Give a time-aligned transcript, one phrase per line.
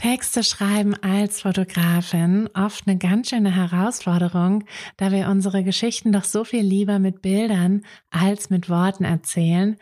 [0.00, 4.64] Texte schreiben als Fotografin oft eine ganz schöne Herausforderung,
[4.96, 9.76] da wir unsere Geschichten doch so viel lieber mit Bildern als mit Worten erzählen.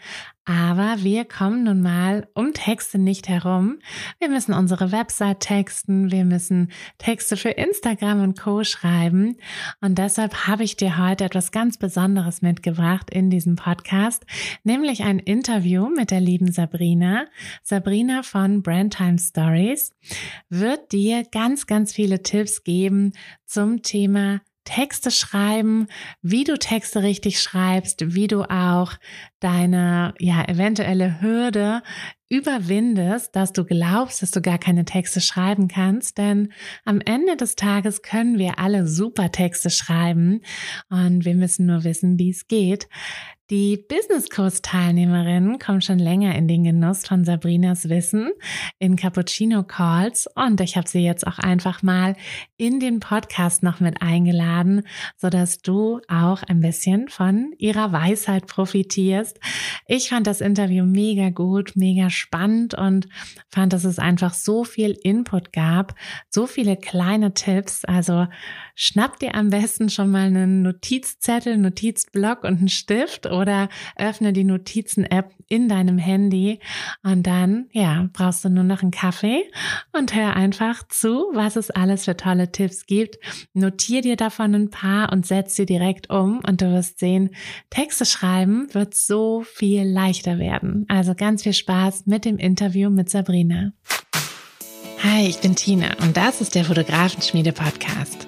[0.48, 3.80] Aber wir kommen nun mal um Texte nicht herum.
[4.18, 9.36] Wir müssen unsere Website texten, wir müssen Texte für Instagram und Co schreiben.
[9.82, 14.24] Und deshalb habe ich dir heute etwas ganz Besonderes mitgebracht in diesem Podcast,
[14.64, 17.26] nämlich ein Interview mit der lieben Sabrina.
[17.62, 19.92] Sabrina von Brandtime Stories
[20.48, 23.12] wird dir ganz, ganz viele Tipps geben
[23.44, 25.86] zum Thema Texte schreiben,
[26.20, 28.92] wie du Texte richtig schreibst, wie du auch
[29.40, 31.82] deine ja eventuelle Hürde
[32.28, 36.52] überwindest, dass du glaubst, dass du gar keine Texte schreiben kannst, denn
[36.84, 40.42] am Ende des Tages können wir alle super Texte schreiben
[40.90, 42.88] und wir müssen nur wissen, wie es geht.
[43.50, 48.30] Die Business Course Teilnehmerinnen kommen schon länger in den Genuss von Sabrinas Wissen
[48.78, 52.14] in Cappuccino Calls und ich habe sie jetzt auch einfach mal
[52.58, 54.82] in den Podcast noch mit eingeladen,
[55.16, 59.40] so dass du auch ein bisschen von ihrer Weisheit profitierst.
[59.86, 63.08] Ich fand das Interview mega gut, mega spannend und
[63.48, 65.94] fand, dass es einfach so viel Input gab,
[66.28, 67.86] so viele kleine Tipps.
[67.86, 68.26] Also
[68.74, 74.44] schnapp dir am besten schon mal einen Notizzettel, Notizblock und einen Stift oder öffne die
[74.44, 76.60] Notizen-App in deinem Handy
[77.02, 79.44] und dann, ja, brauchst du nur noch einen Kaffee
[79.92, 83.16] und hör einfach zu, was es alles für tolle Tipps gibt.
[83.54, 87.30] Notier dir davon ein paar und setz sie direkt um und du wirst sehen,
[87.70, 90.84] Texte schreiben wird so viel leichter werden.
[90.88, 93.72] Also ganz viel Spaß mit dem Interview mit Sabrina.
[95.02, 98.27] Hi, ich bin Tina und das ist der Fotografenschmiede Podcast.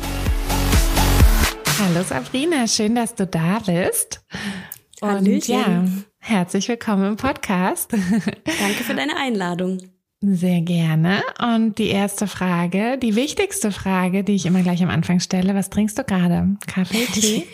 [1.83, 4.23] Hallo Sabrina, schön, dass du da bist.
[5.01, 5.55] Und Hallöchen.
[5.55, 5.83] ja,
[6.19, 7.91] herzlich willkommen im Podcast.
[7.91, 9.79] Danke für deine Einladung.
[10.23, 11.23] Sehr gerne.
[11.39, 15.71] Und die erste Frage, die wichtigste Frage, die ich immer gleich am Anfang stelle, was
[15.71, 16.47] trinkst du gerade?
[16.67, 17.47] Kaffee, Tee?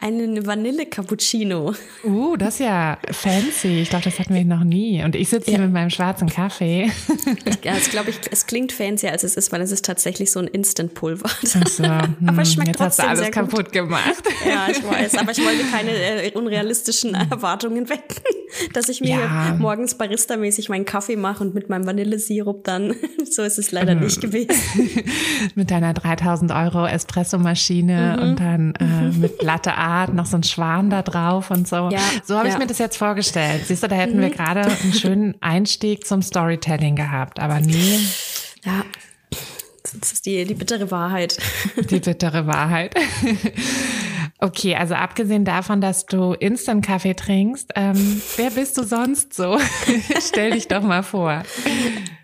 [0.00, 1.74] Einen Vanille-Cappuccino.
[2.02, 3.82] Uh, das ist ja fancy.
[3.82, 5.04] Ich glaube, das hatten wir noch nie.
[5.04, 5.64] Und ich sitze hier ja.
[5.64, 6.90] mit meinem schwarzen Kaffee.
[7.62, 10.40] Ja, es glaube ich, es klingt fancy, als es ist, weil es ist tatsächlich so
[10.40, 11.30] ein Instant-Pulver.
[11.44, 14.24] So, hm, aber es schmeckt jetzt trotzdem hast du alles kaputt gemacht.
[14.44, 15.18] Ja, ich weiß.
[15.18, 15.92] Aber ich wollte keine
[16.24, 18.24] äh, unrealistischen Erwartungen wecken,
[18.72, 19.56] dass ich mir ja.
[19.56, 22.94] morgens barista-mäßig meinen Kaffee mache und mit meinem meinem Vanillesirup dann.
[23.30, 24.50] so ist es leider nicht gewesen.
[25.54, 28.22] mit deiner 3000 Euro Espressomaschine mhm.
[28.22, 31.88] und dann äh, mit Latte Art noch so ein Schwan da drauf und so.
[31.90, 32.54] Ja, so habe ja.
[32.54, 33.62] ich mir das jetzt vorgestellt.
[33.66, 34.22] Siehst du, da hätten mhm.
[34.22, 37.98] wir gerade einen schönen Einstieg zum Storytelling gehabt, aber nee.
[38.64, 38.84] Ja.
[40.00, 41.38] Das ist die, die bittere Wahrheit.
[41.90, 42.94] Die bittere Wahrheit.
[44.38, 49.58] Okay, also abgesehen davon, dass du Instant-Kaffee trinkst, ähm, wer bist du sonst so?
[50.20, 51.42] Stell dich doch mal vor.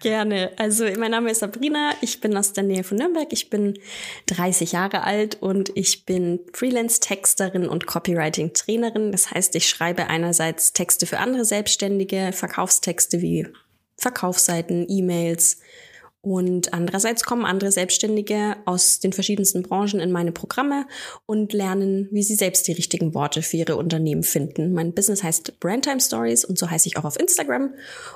[0.01, 0.51] Gerne.
[0.59, 3.79] Also mein Name ist Sabrina, ich bin aus der Nähe von Nürnberg, ich bin
[4.27, 9.11] 30 Jahre alt und ich bin Freelance-Texterin und Copywriting-Trainerin.
[9.11, 13.47] Das heißt, ich schreibe einerseits Texte für andere Selbstständige, Verkaufstexte wie
[13.97, 15.61] Verkaufsseiten, E-Mails
[16.25, 20.87] Und andererseits kommen andere Selbstständige aus den verschiedensten Branchen in meine Programme
[21.27, 24.73] und lernen, wie sie selbst die richtigen Worte für ihre Unternehmen finden.
[24.73, 27.75] Mein Business heißt Brandtime Stories und so heiße ich auch auf Instagram.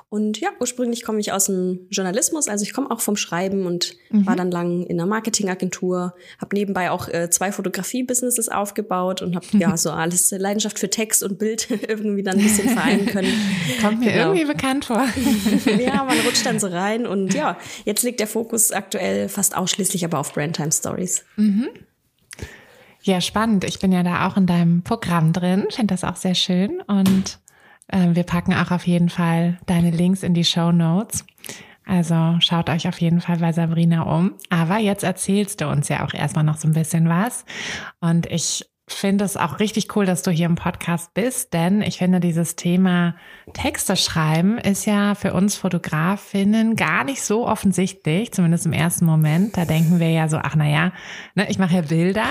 [0.08, 3.96] Und ja, ursprünglich komme ich aus dem Journalismus, also ich komme auch vom Schreiben und
[4.10, 4.24] mhm.
[4.24, 9.46] war dann lang in einer Marketingagentur, habe nebenbei auch äh, zwei Fotografie-Businesses aufgebaut und habe
[9.54, 13.32] ja so alles Leidenschaft für Text und Bild irgendwie dann ein bisschen vereinen können.
[13.82, 14.26] Kommt mir genau.
[14.26, 15.04] irgendwie bekannt vor.
[15.78, 19.56] ja, man rutscht dann so rein und ja, jetzt Jetzt liegt der Fokus aktuell fast
[19.56, 21.24] ausschließlich aber auf Brandtime Stories.
[21.36, 21.68] Mhm.
[23.00, 23.64] Ja, spannend.
[23.64, 27.38] Ich bin ja da auch in deinem Programm drin, finde das auch sehr schön und
[27.88, 31.24] äh, wir packen auch auf jeden Fall deine Links in die Show Notes.
[31.86, 34.34] Also schaut euch auf jeden Fall bei Sabrina um.
[34.50, 37.46] Aber jetzt erzählst du uns ja auch erstmal noch so ein bisschen was.
[38.00, 41.98] Und ich finde es auch richtig cool, dass du hier im Podcast bist, denn ich
[41.98, 43.16] finde, dieses Thema
[43.52, 49.56] Texte schreiben ist ja für uns Fotografinnen gar nicht so offensichtlich, zumindest im ersten Moment.
[49.56, 50.92] Da denken wir ja so, ach naja,
[51.34, 52.26] ne, ich mache ja Bilder.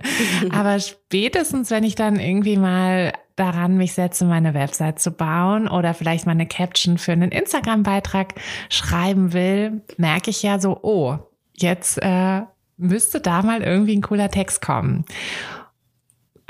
[0.52, 5.94] Aber spätestens, wenn ich dann irgendwie mal daran mich setze, meine Website zu bauen oder
[5.94, 8.34] vielleicht mal eine Caption für einen Instagram-Beitrag
[8.68, 11.18] schreiben will, merke ich ja so, oh,
[11.56, 12.42] jetzt äh,
[12.76, 15.04] müsste da mal irgendwie ein cooler Text kommen.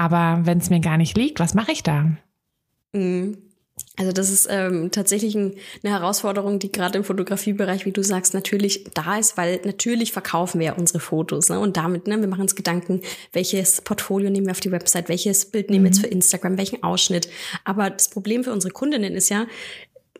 [0.01, 2.07] Aber wenn es mir gar nicht liegt, was mache ich da?
[2.95, 3.37] Mhm.
[3.99, 8.33] Also das ist ähm, tatsächlich ein, eine Herausforderung, die gerade im Fotografiebereich, wie du sagst,
[8.33, 11.51] natürlich da ist, weil natürlich verkaufen wir ja unsere Fotos.
[11.51, 11.61] Ne?
[11.61, 13.03] Und damit, ne, wir machen uns Gedanken,
[13.35, 16.07] welches Portfolio nehmen wir auf die Website, welches Bild nehmen wir jetzt mhm.
[16.07, 17.29] für Instagram, welchen Ausschnitt.
[17.65, 19.47] Aber das Problem für unsere Kundinnen ist ja,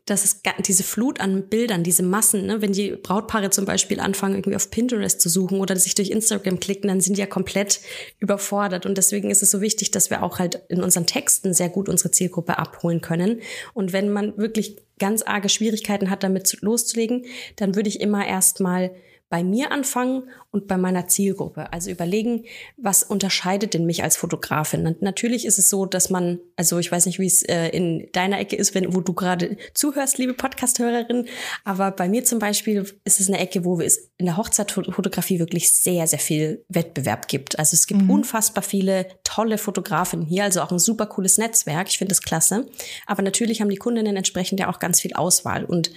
[0.07, 4.35] dass es diese Flut an Bildern, diese Massen, ne, wenn die Brautpaare zum Beispiel anfangen,
[4.35, 7.81] irgendwie auf Pinterest zu suchen oder sich durch Instagram klicken, dann sind die ja komplett
[8.19, 8.87] überfordert.
[8.87, 11.89] Und deswegen ist es so wichtig, dass wir auch halt in unseren Texten sehr gut
[11.89, 13.41] unsere Zielgruppe abholen können.
[13.75, 17.25] Und wenn man wirklich ganz arge Schwierigkeiten hat, damit loszulegen,
[17.57, 18.91] dann würde ich immer erstmal
[19.31, 21.73] bei mir anfangen und bei meiner Zielgruppe.
[21.73, 22.45] Also überlegen,
[22.77, 24.89] was unterscheidet denn mich als Fotografin?
[24.89, 28.09] Und natürlich ist es so, dass man, also ich weiß nicht, wie es äh, in
[28.13, 31.29] deiner Ecke ist, wenn, wo du gerade zuhörst, liebe Podcast-Hörerin,
[31.65, 35.71] aber bei mir zum Beispiel ist es eine Ecke, wo es in der Hochzeitfotografie wirklich
[35.71, 37.57] sehr, sehr viel Wettbewerb gibt.
[37.57, 38.11] Also es gibt mhm.
[38.11, 41.89] unfassbar viele tolle Fotografinnen hier, also auch ein super cooles Netzwerk.
[41.89, 42.67] Ich finde das klasse.
[43.07, 45.93] Aber natürlich haben die Kundinnen entsprechend ja auch ganz viel Auswahl und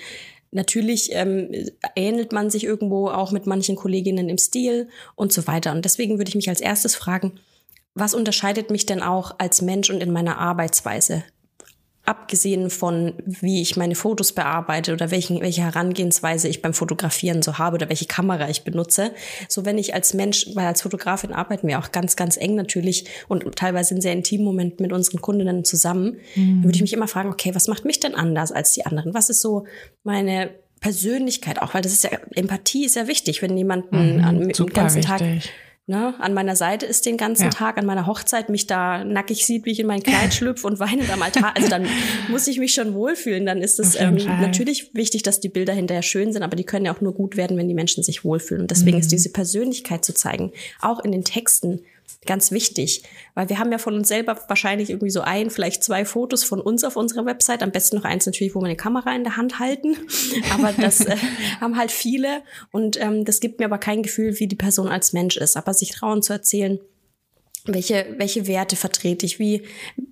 [0.54, 1.52] Natürlich ähm,
[1.96, 5.72] ähnelt man sich irgendwo auch mit manchen Kolleginnen im Stil und so weiter.
[5.72, 7.40] Und deswegen würde ich mich als erstes fragen,
[7.96, 11.24] was unterscheidet mich denn auch als Mensch und in meiner Arbeitsweise?
[12.06, 17.58] Abgesehen von, wie ich meine Fotos bearbeite oder welchen, welche Herangehensweise ich beim Fotografieren so
[17.58, 19.12] habe oder welche Kamera ich benutze.
[19.48, 23.06] So wenn ich als Mensch, weil als Fotografin arbeiten wir auch ganz, ganz eng natürlich
[23.30, 26.64] und teilweise in sehr intimen Momenten mit unseren Kundinnen zusammen, mhm.
[26.64, 29.14] würde ich mich immer fragen, okay, was macht mich denn anders als die anderen?
[29.14, 29.66] Was ist so
[30.04, 30.50] meine
[30.82, 34.98] Persönlichkeit auch, weil das ist ja, Empathie ist ja wichtig, wenn jemanden mhm, den ganzen
[34.98, 35.06] wichtig.
[35.06, 35.22] Tag
[35.86, 37.50] ne, an meiner Seite ist den ganzen ja.
[37.50, 40.80] Tag, an meiner Hochzeit mich da nackig sieht, wie ich in mein Kleid schlüpfe und
[40.80, 41.56] weinend am Altar.
[41.56, 41.88] Also dann
[42.30, 43.46] muss ich mich schon wohlfühlen.
[43.46, 46.86] Dann ist es ähm, natürlich wichtig, dass die Bilder hinterher schön sind, aber die können
[46.86, 48.62] ja auch nur gut werden, wenn die Menschen sich wohlfühlen.
[48.62, 49.02] Und deswegen mhm.
[49.02, 50.52] ist diese Persönlichkeit zu zeigen,
[50.82, 51.82] auch in den Texten,
[52.26, 56.06] ganz wichtig, weil wir haben ja von uns selber wahrscheinlich irgendwie so ein, vielleicht zwei
[56.06, 59.16] Fotos von uns auf unserer Website, am besten noch eins natürlich, wo wir eine Kamera
[59.16, 59.96] in der Hand halten,
[60.54, 61.18] aber das äh,
[61.60, 62.44] haben halt viele.
[62.72, 65.74] Und ähm, das gibt mir aber kein Gefühl, wie die Person als Mensch ist, aber
[65.74, 66.80] sich trauen zu erzählen,
[67.66, 69.64] welche, welche Werte vertrete ich, wie,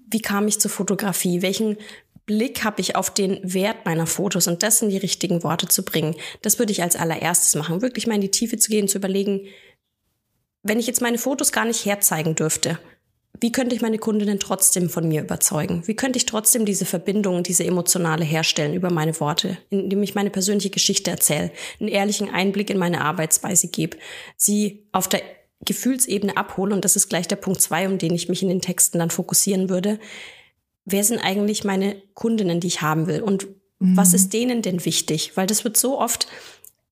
[0.09, 1.77] wie kam ich zur Fotografie, welchen
[2.25, 4.47] Blick habe ich auf den Wert meiner Fotos?
[4.47, 6.15] Und das in die richtigen Worte zu bringen.
[6.41, 9.41] Das würde ich als allererstes machen, wirklich mal in die Tiefe zu gehen, zu überlegen,
[10.63, 12.79] wenn ich jetzt meine Fotos gar nicht herzeigen dürfte,
[13.39, 15.87] wie könnte ich meine Kundinnen trotzdem von mir überzeugen?
[15.87, 20.29] Wie könnte ich trotzdem diese Verbindung, diese emotionale herstellen über meine Worte, indem ich meine
[20.29, 23.97] persönliche Geschichte erzähle, einen ehrlichen Einblick in meine Arbeitsweise gebe,
[24.37, 25.21] sie auf der
[25.65, 28.61] Gefühlsebene abhole, und das ist gleich der Punkt zwei, um den ich mich in den
[28.61, 29.99] Texten dann fokussieren würde.
[30.85, 33.21] Wer sind eigentlich meine Kundinnen, die ich haben will?
[33.21, 33.47] Und
[33.79, 33.97] mhm.
[33.97, 35.31] was ist denen denn wichtig?
[35.35, 36.27] Weil das wird so oft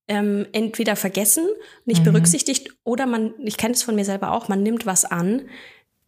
[0.10, 1.48] ähm, entweder vergessen,
[1.86, 2.12] nicht mhm.
[2.12, 5.44] berücksichtigt oder man, ich kenne es von mir selber auch, man nimmt was an,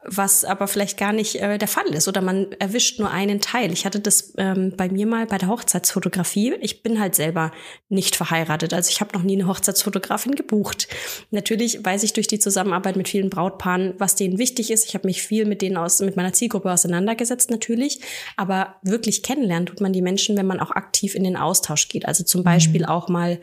[0.03, 3.71] was aber vielleicht gar nicht äh, der Fall ist oder man erwischt nur einen Teil.
[3.71, 6.55] Ich hatte das ähm, bei mir mal bei der Hochzeitsfotografie.
[6.61, 7.51] Ich bin halt selber
[7.87, 10.87] nicht verheiratet, also ich habe noch nie eine Hochzeitsfotografin gebucht.
[11.29, 14.87] Natürlich weiß ich durch die Zusammenarbeit mit vielen Brautpaaren, was denen wichtig ist.
[14.87, 18.01] Ich habe mich viel mit denen aus mit meiner Zielgruppe auseinandergesetzt natürlich,
[18.37, 22.07] aber wirklich kennenlernen tut man die Menschen, wenn man auch aktiv in den Austausch geht.
[22.07, 22.87] Also zum Beispiel mhm.
[22.87, 23.39] auch mal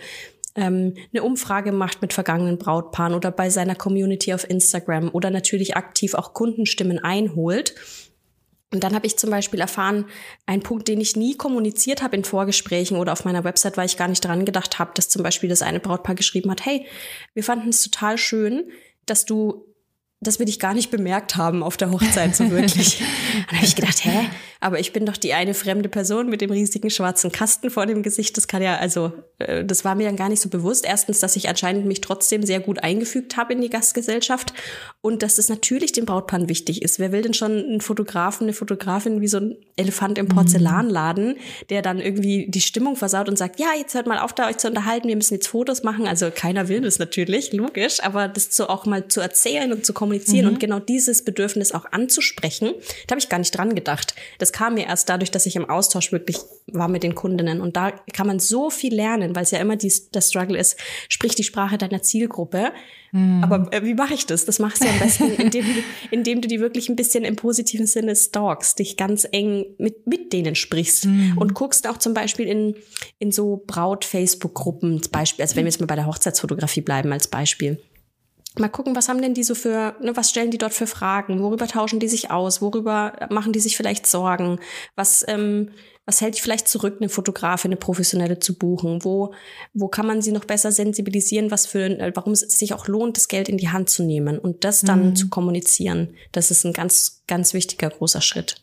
[0.58, 5.76] ähm, eine Umfrage macht mit vergangenen Brautpaaren oder bei seiner Community auf Instagram oder natürlich
[5.76, 7.74] aktiv auch Kundenstimmen einholt.
[8.70, 10.06] Und dann habe ich zum Beispiel erfahren,
[10.44, 13.96] ein Punkt, den ich nie kommuniziert habe in Vorgesprächen oder auf meiner Website, weil ich
[13.96, 16.84] gar nicht dran gedacht habe, dass zum Beispiel das eine Brautpaar geschrieben hat, hey,
[17.32, 18.70] wir fanden es total schön,
[19.06, 19.64] dass du
[20.20, 22.98] dass wir dich gar nicht bemerkt haben auf der Hochzeit so wirklich.
[23.48, 24.26] dann habe ich gedacht, hä?
[24.60, 28.02] Aber ich bin doch die eine fremde Person mit dem riesigen schwarzen Kasten vor dem
[28.02, 28.36] Gesicht.
[28.36, 30.84] Das kann ja, also, äh, das war mir dann gar nicht so bewusst.
[30.84, 34.52] Erstens, dass ich anscheinend mich trotzdem sehr gut eingefügt habe in die Gastgesellschaft
[35.00, 36.98] und dass es natürlich dem Brautpaar wichtig ist.
[36.98, 41.36] Wer will denn schon einen Fotografen, eine Fotografin wie so ein Elefant im Porzellanladen,
[41.70, 44.58] der dann irgendwie die Stimmung versaut und sagt, ja, jetzt hört mal auf, da euch
[44.58, 46.08] zu unterhalten, wir müssen jetzt Fotos machen.
[46.08, 49.92] Also keiner will das natürlich, logisch, aber das so auch mal zu erzählen und zu
[49.92, 50.48] kommunizieren mhm.
[50.48, 52.72] und genau dieses Bedürfnis auch anzusprechen,
[53.06, 54.14] da habe ich gar nicht dran gedacht.
[54.38, 57.76] Das kam mir erst dadurch, dass ich im Austausch wirklich war mit den Kundinnen und
[57.76, 61.34] da kann man so viel lernen, weil es ja immer die, der Struggle ist, sprich
[61.34, 62.72] die Sprache deiner Zielgruppe.
[63.12, 63.42] Mhm.
[63.42, 64.44] Aber äh, wie mache ich das?
[64.44, 67.86] Das machst du am besten, indem du, indem du die wirklich ein bisschen im positiven
[67.86, 71.38] Sinne stalkst, dich ganz eng mit, mit denen sprichst mhm.
[71.38, 72.74] und guckst auch zum Beispiel in,
[73.18, 77.78] in so Braut-Facebook-Gruppen, Beispiel, also wenn wir jetzt mal bei der Hochzeitsfotografie bleiben als Beispiel
[78.58, 81.40] Mal gucken, was haben denn die so für, ne, was stellen die dort für Fragen?
[81.40, 82.60] Worüber tauschen die sich aus?
[82.60, 84.58] Worüber machen die sich vielleicht Sorgen?
[84.96, 85.70] Was, ähm,
[86.06, 89.04] was hält die vielleicht zurück, eine Fotografin, eine professionelle zu buchen?
[89.04, 89.34] Wo,
[89.74, 93.16] wo kann man sie noch besser sensibilisieren, was für, äh, warum es sich auch lohnt,
[93.16, 95.16] das Geld in die Hand zu nehmen und das dann mhm.
[95.16, 96.14] zu kommunizieren?
[96.32, 98.62] Das ist ein ganz, ganz wichtiger großer Schritt.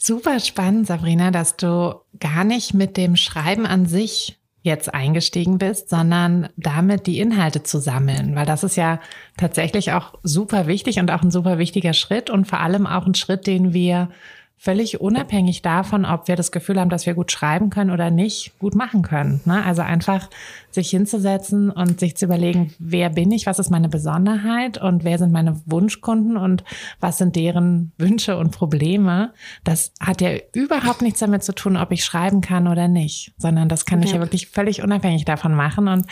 [0.00, 5.88] Super spannend, Sabrina, dass du gar nicht mit dem Schreiben an sich jetzt eingestiegen bist,
[5.88, 9.00] sondern damit die Inhalte zu sammeln, weil das ist ja
[9.38, 13.14] tatsächlich auch super wichtig und auch ein super wichtiger Schritt und vor allem auch ein
[13.14, 14.10] Schritt, den wir
[14.58, 18.58] völlig unabhängig davon, ob wir das Gefühl haben, dass wir gut schreiben können oder nicht,
[18.58, 19.40] gut machen können.
[19.44, 19.62] Ne?
[19.64, 20.30] Also einfach
[20.70, 25.18] sich hinzusetzen und sich zu überlegen, wer bin ich, was ist meine Besonderheit und wer
[25.18, 26.64] sind meine Wunschkunden und
[27.00, 29.34] was sind deren Wünsche und Probleme.
[29.62, 33.68] Das hat ja überhaupt nichts damit zu tun, ob ich schreiben kann oder nicht, sondern
[33.68, 34.08] das kann okay.
[34.08, 35.86] ich ja wirklich völlig unabhängig davon machen.
[35.86, 36.06] Und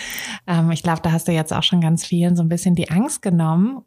[0.47, 2.91] ähm, ich glaube, da hast du jetzt auch schon ganz vielen so ein bisschen die
[2.91, 3.83] Angst genommen,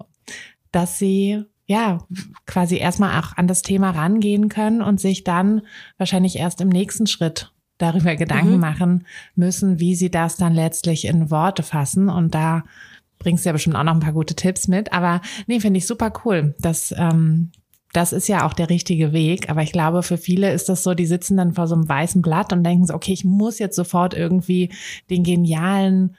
[0.71, 1.99] dass sie ja,
[2.45, 5.61] quasi erstmal auch an das Thema rangehen können und sich dann
[5.97, 8.59] wahrscheinlich erst im nächsten Schritt darüber Gedanken mhm.
[8.59, 12.09] machen müssen, wie sie das dann letztlich in Worte fassen.
[12.09, 12.63] Und da
[13.19, 14.93] bringst du ja bestimmt auch noch ein paar gute Tipps mit.
[14.93, 16.55] Aber nee, finde ich super cool.
[16.59, 17.51] Das, ähm,
[17.91, 19.49] das ist ja auch der richtige Weg.
[19.49, 22.21] Aber ich glaube, für viele ist das so, die sitzen dann vor so einem weißen
[22.21, 24.69] Blatt und denken so, okay, ich muss jetzt sofort irgendwie
[25.09, 26.15] den genialen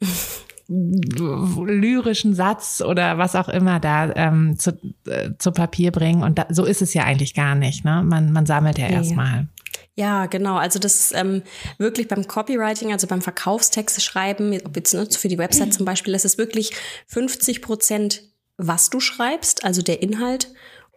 [0.72, 6.22] lyrischen Satz oder was auch immer da ähm, zu, äh, zu Papier bringen.
[6.22, 7.84] Und da, so ist es ja eigentlich gar nicht.
[7.84, 8.02] Ne?
[8.04, 9.48] Man, man sammelt ja, ja erstmal.
[9.94, 10.56] Ja, genau.
[10.56, 11.42] Also das ist ähm,
[11.78, 16.14] wirklich beim Copywriting, also beim Verkaufstexte schreiben, ob jetzt ne, für die Website zum Beispiel,
[16.14, 16.72] das ist wirklich
[17.08, 18.22] 50 Prozent,
[18.56, 20.48] was du schreibst, also der Inhalt,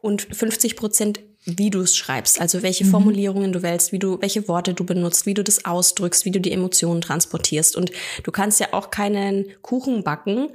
[0.01, 2.90] und 50 Prozent wie du es schreibst, also welche mhm.
[2.90, 6.42] Formulierungen du wählst, wie du, welche Worte du benutzt, wie du das ausdrückst, wie du
[6.42, 7.75] die Emotionen transportierst.
[7.75, 7.92] Und
[8.24, 10.50] du kannst ja auch keinen Kuchen backen,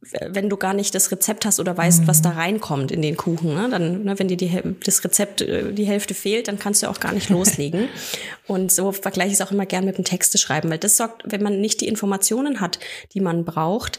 [0.00, 2.06] wenn du gar nicht das Rezept hast oder weißt, mhm.
[2.06, 3.54] was da reinkommt in den Kuchen.
[3.54, 3.68] Ne?
[3.68, 7.00] Dann, ne, wenn dir die, das Rezept äh, die Hälfte fehlt, dann kannst du auch
[7.00, 7.88] gar nicht loslegen.
[8.46, 11.24] Und so vergleiche ich es auch immer gern mit dem Texte schreiben, weil das sorgt,
[11.26, 12.78] wenn man nicht die Informationen hat,
[13.12, 13.98] die man braucht,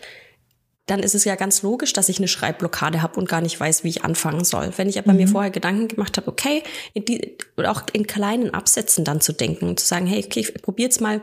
[0.89, 3.84] dann ist es ja ganz logisch, dass ich eine Schreibblockade habe und gar nicht weiß,
[3.84, 4.72] wie ich anfangen soll.
[4.77, 5.17] Wenn ich aber mhm.
[5.19, 9.67] mir vorher Gedanken gemacht habe, okay, in die, auch in kleinen Absätzen dann zu denken
[9.67, 11.22] und zu sagen, hey, okay, jetzt mal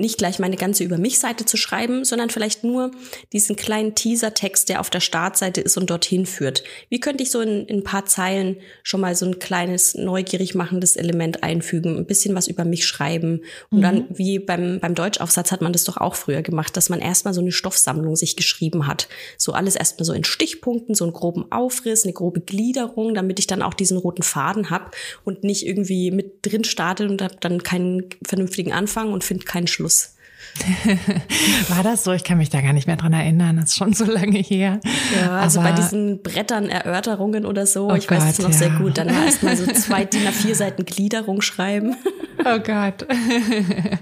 [0.00, 2.90] nicht gleich meine ganze Über mich Seite zu schreiben, sondern vielleicht nur
[3.32, 6.64] diesen kleinen Teaser-Text, der auf der Startseite ist und dorthin führt.
[6.88, 10.54] Wie könnte ich so in, in, ein paar Zeilen schon mal so ein kleines neugierig
[10.54, 13.82] machendes Element einfügen, ein bisschen was über mich schreiben und mhm.
[13.82, 17.34] dann wie beim beim Deutschaufsatz hat man das doch auch früher gemacht, dass man erstmal
[17.34, 19.08] so eine Stoffsammlung sich geschrieben hat.
[19.36, 23.46] So alles erstmal so in Stichpunkten, so einen groben Aufriss, eine grobe Gliederung, damit ich
[23.46, 24.90] dann auch diesen roten Faden habe
[25.24, 29.66] und nicht irgendwie mit drin starte und habe dann keinen vernünftigen Anfang und finde keinen
[29.66, 29.89] Schluss.
[29.90, 30.16] Schluss.
[31.68, 32.12] War das so?
[32.12, 33.56] Ich kann mich da gar nicht mehr dran erinnern.
[33.56, 34.80] Das ist schon so lange her.
[35.14, 38.50] Ja, also Aber bei diesen Brettern, Erörterungen oder so, oh ich Gott, weiß es noch
[38.50, 38.56] ja.
[38.56, 38.98] sehr gut.
[38.98, 41.96] Dann war erst mal so zwei DIN A4 Seiten Gliederung schreiben.
[42.40, 43.06] Oh Gott.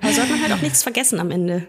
[0.00, 1.66] Also hat man halt auch nichts vergessen am Ende.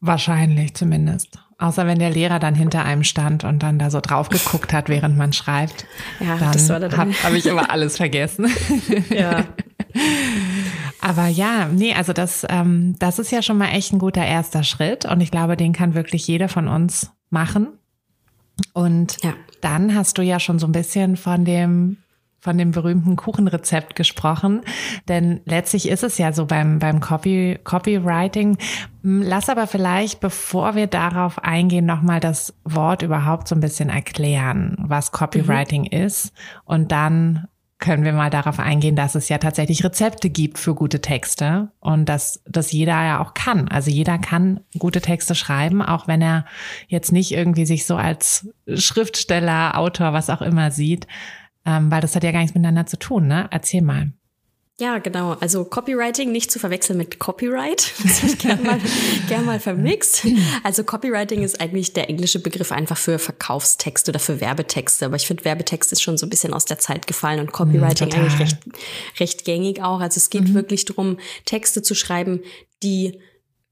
[0.00, 1.38] Wahrscheinlich zumindest.
[1.56, 4.88] Außer wenn der Lehrer dann hinter einem stand und dann da so drauf geguckt hat,
[4.88, 5.86] während man schreibt.
[6.20, 6.96] Ja, dann das war dann.
[6.96, 8.52] Habe hab ich immer alles vergessen.
[9.10, 9.44] Ja.
[11.00, 14.64] Aber ja, nee, also das, ähm, das ist ja schon mal echt ein guter erster
[14.64, 17.68] Schritt und ich glaube, den kann wirklich jeder von uns machen.
[18.72, 19.34] Und ja.
[19.60, 21.98] dann hast du ja schon so ein bisschen von dem
[22.40, 24.62] von dem berühmten Kuchenrezept gesprochen,
[25.08, 28.56] denn letztlich ist es ja so beim, beim Copy, Copywriting.
[29.02, 33.88] Hm, lass aber vielleicht, bevor wir darauf eingehen, nochmal das Wort überhaupt so ein bisschen
[33.88, 36.04] erklären, was Copywriting mhm.
[36.06, 36.32] ist
[36.64, 41.00] und dann können wir mal darauf eingehen, dass es ja tatsächlich Rezepte gibt für gute
[41.00, 43.68] Texte und dass das jeder ja auch kann.
[43.68, 46.44] Also jeder kann gute Texte schreiben, auch wenn er
[46.88, 51.06] jetzt nicht irgendwie sich so als Schriftsteller, Autor, was auch immer sieht,
[51.64, 53.28] ähm, weil das hat ja gar nichts miteinander zu tun.
[53.28, 53.46] Ne?
[53.50, 54.12] Erzähl mal.
[54.80, 55.32] Ja, genau.
[55.40, 57.92] Also Copywriting nicht zu verwechseln mit Copyright.
[58.02, 58.80] Das wird gern mal,
[59.28, 60.24] gern mal vermixt.
[60.62, 65.06] Also Copywriting ist eigentlich der englische Begriff einfach für Verkaufstext oder für Werbetexte.
[65.06, 68.08] Aber ich finde, Werbetext ist schon so ein bisschen aus der Zeit gefallen und Copywriting
[68.08, 68.58] mm, eigentlich recht,
[69.18, 70.00] recht gängig auch.
[70.00, 70.54] Also es geht mhm.
[70.54, 72.40] wirklich darum, Texte zu schreiben,
[72.84, 73.18] die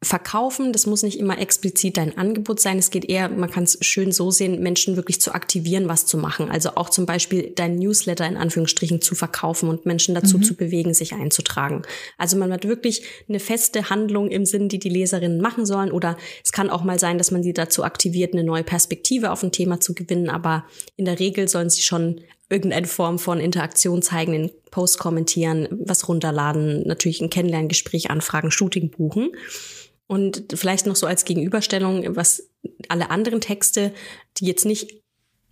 [0.03, 0.73] verkaufen.
[0.73, 2.79] Das muss nicht immer explizit dein Angebot sein.
[2.79, 6.19] Es geht eher, man kann es schön so sehen, Menschen wirklich zu aktivieren, was zu
[6.19, 6.51] machen.
[6.51, 10.43] Also auch zum Beispiel dein Newsletter in Anführungsstrichen zu verkaufen und Menschen dazu mhm.
[10.43, 11.83] zu bewegen, sich einzutragen.
[12.19, 15.91] Also man hat wirklich eine feste Handlung im Sinn, die die Leserinnen machen sollen.
[15.91, 19.43] Oder es kann auch mal sein, dass man sie dazu aktiviert, eine neue Perspektive auf
[19.43, 20.29] ein Thema zu gewinnen.
[20.29, 25.69] Aber in der Regel sollen sie schon irgendeine Form von Interaktion zeigen, den Post kommentieren,
[25.71, 29.33] was runterladen, natürlich ein Kennenlerngespräch anfragen, Shooting buchen.
[30.07, 32.49] Und vielleicht noch so als Gegenüberstellung, was
[32.89, 33.93] alle anderen Texte,
[34.39, 35.03] die jetzt nicht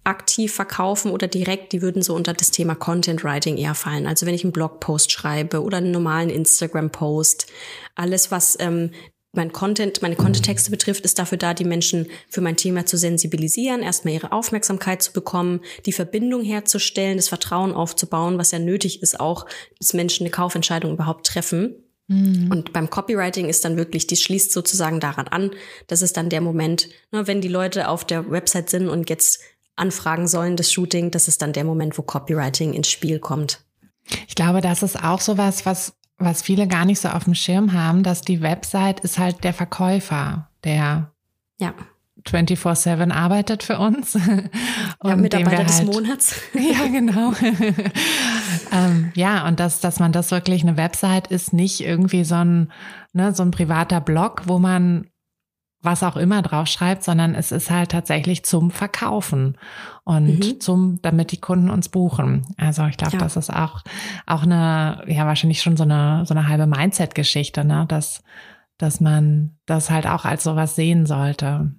[0.05, 4.07] aktiv verkaufen oder direkt, die würden so unter das Thema Content Writing eher fallen.
[4.07, 7.47] Also wenn ich einen Blogpost schreibe oder einen normalen Instagram-Post,
[7.95, 8.91] alles, was ähm,
[9.37, 13.83] mein Content, meine Content-Texte betrifft, ist dafür da, die Menschen für mein Thema zu sensibilisieren,
[13.83, 19.21] erstmal ihre Aufmerksamkeit zu bekommen, die Verbindung herzustellen, das Vertrauen aufzubauen, was ja nötig ist
[19.21, 19.47] auch,
[19.79, 21.76] dass Menschen eine Kaufentscheidung überhaupt treffen.
[22.07, 22.50] Mhm.
[22.50, 25.50] Und beim Copywriting ist dann wirklich, die schließt sozusagen daran an.
[25.87, 29.41] Das ist dann der Moment, ne, wenn die Leute auf der Website sind und jetzt
[29.76, 33.64] anfragen sollen, das Shooting, das ist dann der Moment, wo Copywriting ins Spiel kommt.
[34.29, 37.73] Ich glaube, das ist auch sowas, was, was viele gar nicht so auf dem Schirm
[37.73, 41.12] haben, dass die Website ist halt der Verkäufer, der
[41.59, 41.75] ja.
[42.26, 44.14] 24-7 arbeitet für uns.
[44.99, 46.40] Und ja, Mitarbeiter halt, des Monats.
[46.54, 47.33] Ja, genau.
[48.73, 52.73] ähm, ja, und dass, dass man das wirklich eine Website ist, nicht irgendwie so ein,
[53.12, 55.09] ne, so ein privater Blog, wo man
[55.85, 59.56] was auch immer draufschreibt, sondern es ist halt tatsächlich zum Verkaufen
[60.04, 60.61] und mhm.
[60.61, 62.43] zum, damit die Kunden uns buchen.
[62.56, 63.19] Also ich glaube, ja.
[63.19, 63.82] das ist auch,
[64.26, 68.23] auch eine, ja, wahrscheinlich schon so eine, so eine halbe Mindset-Geschichte, ne, dass,
[68.78, 71.75] dass man das halt auch als sowas sehen sollte.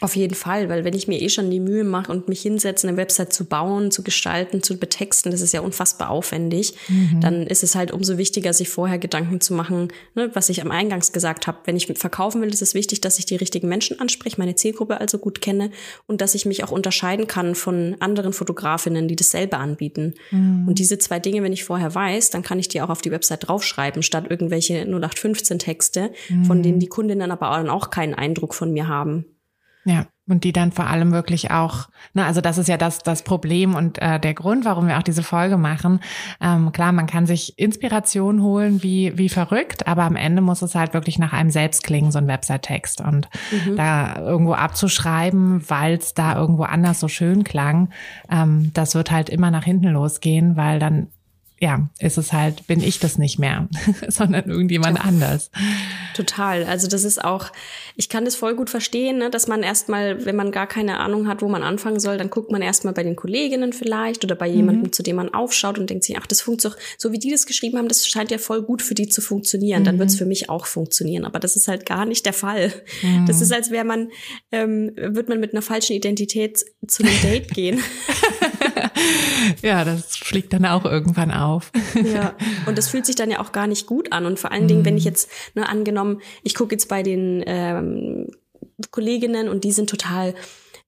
[0.00, 2.88] Auf jeden Fall, weil wenn ich mir eh schon die Mühe mache und mich hinsetze,
[2.88, 7.20] eine Website zu bauen, zu gestalten, zu betexten, das ist ja unfassbar aufwendig, mhm.
[7.20, 10.72] dann ist es halt umso wichtiger, sich vorher Gedanken zu machen, ne, was ich am
[10.72, 11.58] Eingangs gesagt habe.
[11.66, 15.00] Wenn ich verkaufen will, ist es wichtig, dass ich die richtigen Menschen anspreche, meine Zielgruppe
[15.00, 15.70] also gut kenne
[16.08, 20.14] und dass ich mich auch unterscheiden kann von anderen Fotografinnen, die dasselbe anbieten.
[20.32, 20.66] Mhm.
[20.66, 23.12] Und diese zwei Dinge, wenn ich vorher weiß, dann kann ich die auch auf die
[23.12, 26.44] Website draufschreiben, statt irgendwelche 0815 Texte, mhm.
[26.44, 29.26] von denen die Kundinnen aber dann auch keinen Eindruck von mir haben.
[29.84, 33.24] Ja, und die dann vor allem wirklich auch, ne, also das ist ja das, das
[33.24, 36.00] Problem und äh, der Grund, warum wir auch diese Folge machen.
[36.40, 40.76] Ähm, klar, man kann sich Inspiration holen, wie, wie verrückt, aber am Ende muss es
[40.76, 43.00] halt wirklich nach einem selbst klingen, so ein Website-Text.
[43.00, 43.76] Und mhm.
[43.76, 47.90] da irgendwo abzuschreiben, weil es da irgendwo anders so schön klang,
[48.30, 51.08] ähm, das wird halt immer nach hinten losgehen, weil dann
[51.62, 53.68] ja, ist es halt, bin ich das nicht mehr,
[54.08, 55.04] sondern irgendjemand ja.
[55.04, 55.52] anders.
[56.16, 56.64] Total.
[56.64, 57.52] Also das ist auch,
[57.94, 61.28] ich kann das voll gut verstehen, ne, dass man erstmal, wenn man gar keine Ahnung
[61.28, 64.48] hat, wo man anfangen soll, dann guckt man erstmal bei den Kolleginnen vielleicht oder bei
[64.48, 64.92] jemandem, mhm.
[64.92, 66.62] zu dem man aufschaut und denkt sich, ach, das funktioniert
[66.98, 69.82] so wie die das geschrieben haben, das scheint ja voll gut für die zu funktionieren.
[69.82, 69.86] Mhm.
[69.86, 71.24] Dann wird es für mich auch funktionieren.
[71.24, 72.72] Aber das ist halt gar nicht der Fall.
[73.02, 73.26] Mhm.
[73.26, 74.10] Das ist, als wäre man,
[74.50, 77.82] ähm, wird man mit einer falschen Identität zu einem Date gehen.
[79.62, 81.70] ja, das fliegt dann auch irgendwann auf.
[81.94, 82.34] ja,
[82.66, 84.26] und das fühlt sich dann ja auch gar nicht gut an.
[84.26, 85.10] Und vor allen Dingen, wenn ich mhm.
[85.10, 88.28] jetzt, ne, angenommen, ich gucke jetzt bei den ähm,
[88.90, 90.34] Kolleginnen und die sind total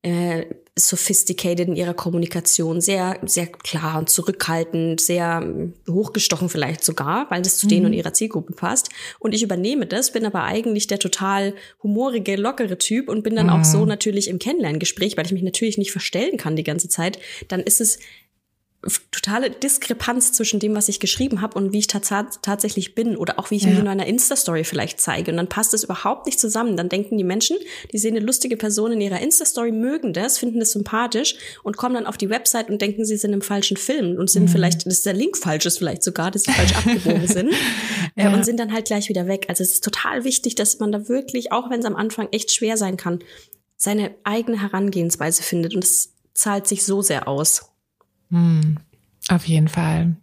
[0.02, 7.30] äh, sophisticated in ihrer Kommunikation, sehr, sehr klar und zurückhaltend, sehr ähm, hochgestochen vielleicht sogar,
[7.30, 7.70] weil das zu mhm.
[7.70, 8.88] denen und ihrer Zielgruppe passt.
[9.20, 13.46] Und ich übernehme das, bin aber eigentlich der total humorige, lockere Typ und bin dann
[13.46, 13.52] mhm.
[13.52, 17.20] auch so natürlich im Kennenlerngespräch, weil ich mich natürlich nicht verstellen kann die ganze Zeit.
[17.46, 18.00] Dann ist es
[19.10, 22.10] totale Diskrepanz zwischen dem, was ich geschrieben habe und wie ich tats
[22.42, 23.70] tatsächlich bin oder auch wie ich ja.
[23.70, 25.30] mich in einer Insta-Story vielleicht zeige.
[25.30, 26.76] Und dann passt es überhaupt nicht zusammen.
[26.76, 27.56] Dann denken die Menschen,
[27.92, 31.94] die sehen eine lustige Person in ihrer Insta-Story, mögen das, finden das sympathisch und kommen
[31.94, 34.48] dann auf die Website und denken, sie sind im falschen Film und sind mhm.
[34.48, 37.52] vielleicht, dass der Link falsch ist vielleicht sogar, dass sie falsch abgebogen sind
[38.16, 38.34] äh, ja.
[38.34, 39.46] und sind dann halt gleich wieder weg.
[39.48, 42.52] Also es ist total wichtig, dass man da wirklich, auch wenn es am Anfang echt
[42.52, 43.20] schwer sein kann,
[43.76, 47.73] seine eigene Herangehensweise findet und es zahlt sich so sehr aus.
[48.34, 48.78] Hm.
[49.28, 50.16] Auf jeden Fall.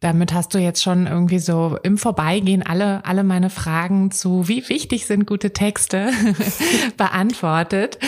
[0.00, 4.68] Damit hast du jetzt schon irgendwie so im Vorbeigehen alle, alle meine Fragen zu, wie
[4.68, 6.10] wichtig sind gute Texte,
[6.96, 7.98] beantwortet.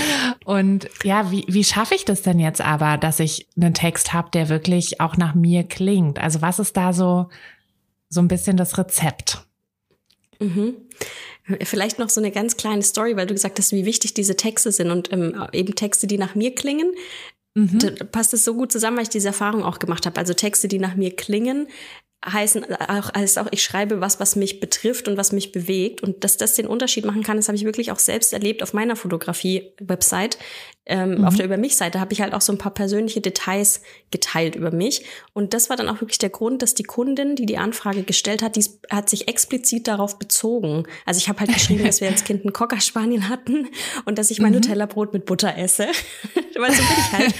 [0.44, 4.31] Und ja, wie, wie schaffe ich das denn jetzt aber, dass ich einen Text habe,
[4.31, 6.20] der wirklich auch nach mir klingt?
[6.20, 7.29] Also was ist da so,
[8.09, 9.44] so ein bisschen das Rezept?
[10.38, 10.77] Mhm.
[11.62, 14.70] Vielleicht noch so eine ganz kleine Story, weil du gesagt hast, wie wichtig diese Texte
[14.70, 16.92] sind und ähm, eben Texte, die nach mir klingen.
[17.55, 17.79] Mhm.
[18.13, 20.19] Passt es so gut zusammen, weil ich diese Erfahrung auch gemacht habe.
[20.19, 21.67] Also Texte, die nach mir klingen,
[22.24, 26.02] heißen auch, heißt auch, ich schreibe was, was mich betrifft und was mich bewegt.
[26.02, 28.74] Und dass das den Unterschied machen kann, das habe ich wirklich auch selbst erlebt auf
[28.74, 30.38] meiner Fotografie-Website.
[30.87, 31.24] Ähm, mhm.
[31.24, 33.80] Auf der Über mich-Seite habe ich halt auch so ein paar persönliche Details
[34.11, 35.04] geteilt über mich.
[35.33, 38.42] Und das war dann auch wirklich der Grund, dass die Kundin, die die Anfrage gestellt
[38.42, 40.85] hat, die hat sich explizit darauf bezogen.
[41.06, 43.68] Also ich habe halt geschrieben, dass wir als Kind einen Cocker Spaniel hatten
[44.04, 44.61] und dass ich mein mhm.
[44.61, 45.87] Nutella-Brot mit Butter esse.
[46.56, 47.35] Weil so bin ich halt.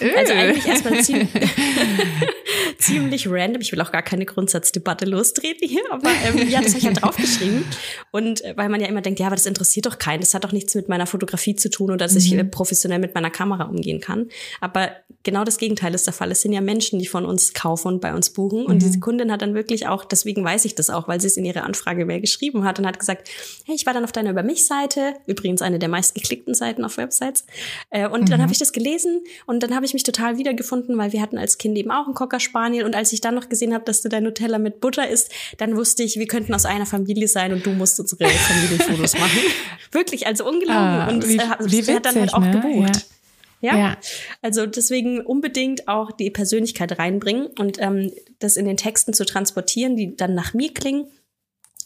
[0.16, 1.28] also eigentlich erstmal ziemlich,
[2.78, 3.60] ziemlich random.
[3.60, 7.02] Ich will auch gar keine Grundsatzdebatte lostreten hier, aber ähm, ja, das habe ich halt
[7.02, 7.64] draufgeschrieben.
[8.10, 10.44] Und äh, weil man ja immer denkt, ja, aber das interessiert doch keinen, das hat
[10.44, 12.18] doch nichts mit meiner Fotografie zu tun oder dass mhm.
[12.18, 14.28] ich äh, professionell mit meiner Kamera umgehen kann.
[14.60, 14.90] Aber
[15.22, 16.30] genau das Gegenteil ist der Fall.
[16.30, 18.64] Es sind ja Menschen, die von uns kaufen und bei uns buchen.
[18.64, 18.78] Und mhm.
[18.80, 21.44] diese Kundin hat dann wirklich auch, deswegen weiß ich das auch, weil sie es in
[21.44, 23.28] ihrer Anfrage mehr geschrieben hat und hat gesagt,
[23.64, 27.44] hey, ich war dann auf deiner Über mich-Seite, übrigens eine der meistgeklickten Seiten auf Websites.
[27.90, 28.26] Äh, und mhm.
[28.26, 31.38] dann habe ich das gelesen und dann habe ich mich total wiedergefunden, weil wir hatten
[31.38, 34.02] als Kind eben auch einen Cocker Spaniel und als ich dann noch gesehen habe, dass
[34.02, 37.52] du dein Nutella mit Butter isst, dann wusste ich, wir könnten aus einer Familie sein
[37.52, 39.40] und du musst unsere Familienfotos machen.
[39.92, 40.76] Wirklich, also ungelogen.
[40.76, 42.50] Ah, und wie, es, wie witzig, hat dann halt auch ne?
[42.50, 43.06] gebucht.
[43.60, 43.72] Ja.
[43.72, 43.78] Ja?
[43.78, 43.96] ja?
[44.42, 49.96] also deswegen unbedingt auch die Persönlichkeit reinbringen und ähm, das in den Texten zu transportieren,
[49.96, 51.08] die dann nach mir klingen,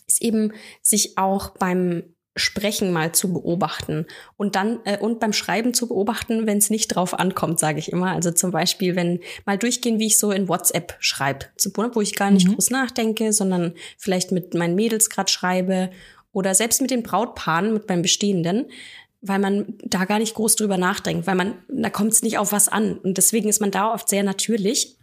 [0.06, 5.74] ist eben sich auch beim Sprechen mal zu beobachten und dann äh, und beim Schreiben
[5.74, 8.12] zu beobachten, wenn es nicht drauf ankommt, sage ich immer.
[8.12, 11.46] Also zum Beispiel, wenn mal durchgehen, wie ich so in WhatsApp schreibe,
[11.92, 12.54] wo ich gar nicht mhm.
[12.54, 15.90] groß nachdenke, sondern vielleicht mit meinen Mädels gerade schreibe
[16.32, 18.66] oder selbst mit den Brautpaaren, mit meinem Bestehenden,
[19.20, 22.52] weil man da gar nicht groß drüber nachdenkt, weil man da kommt es nicht auf
[22.52, 24.96] was an und deswegen ist man da oft sehr natürlich.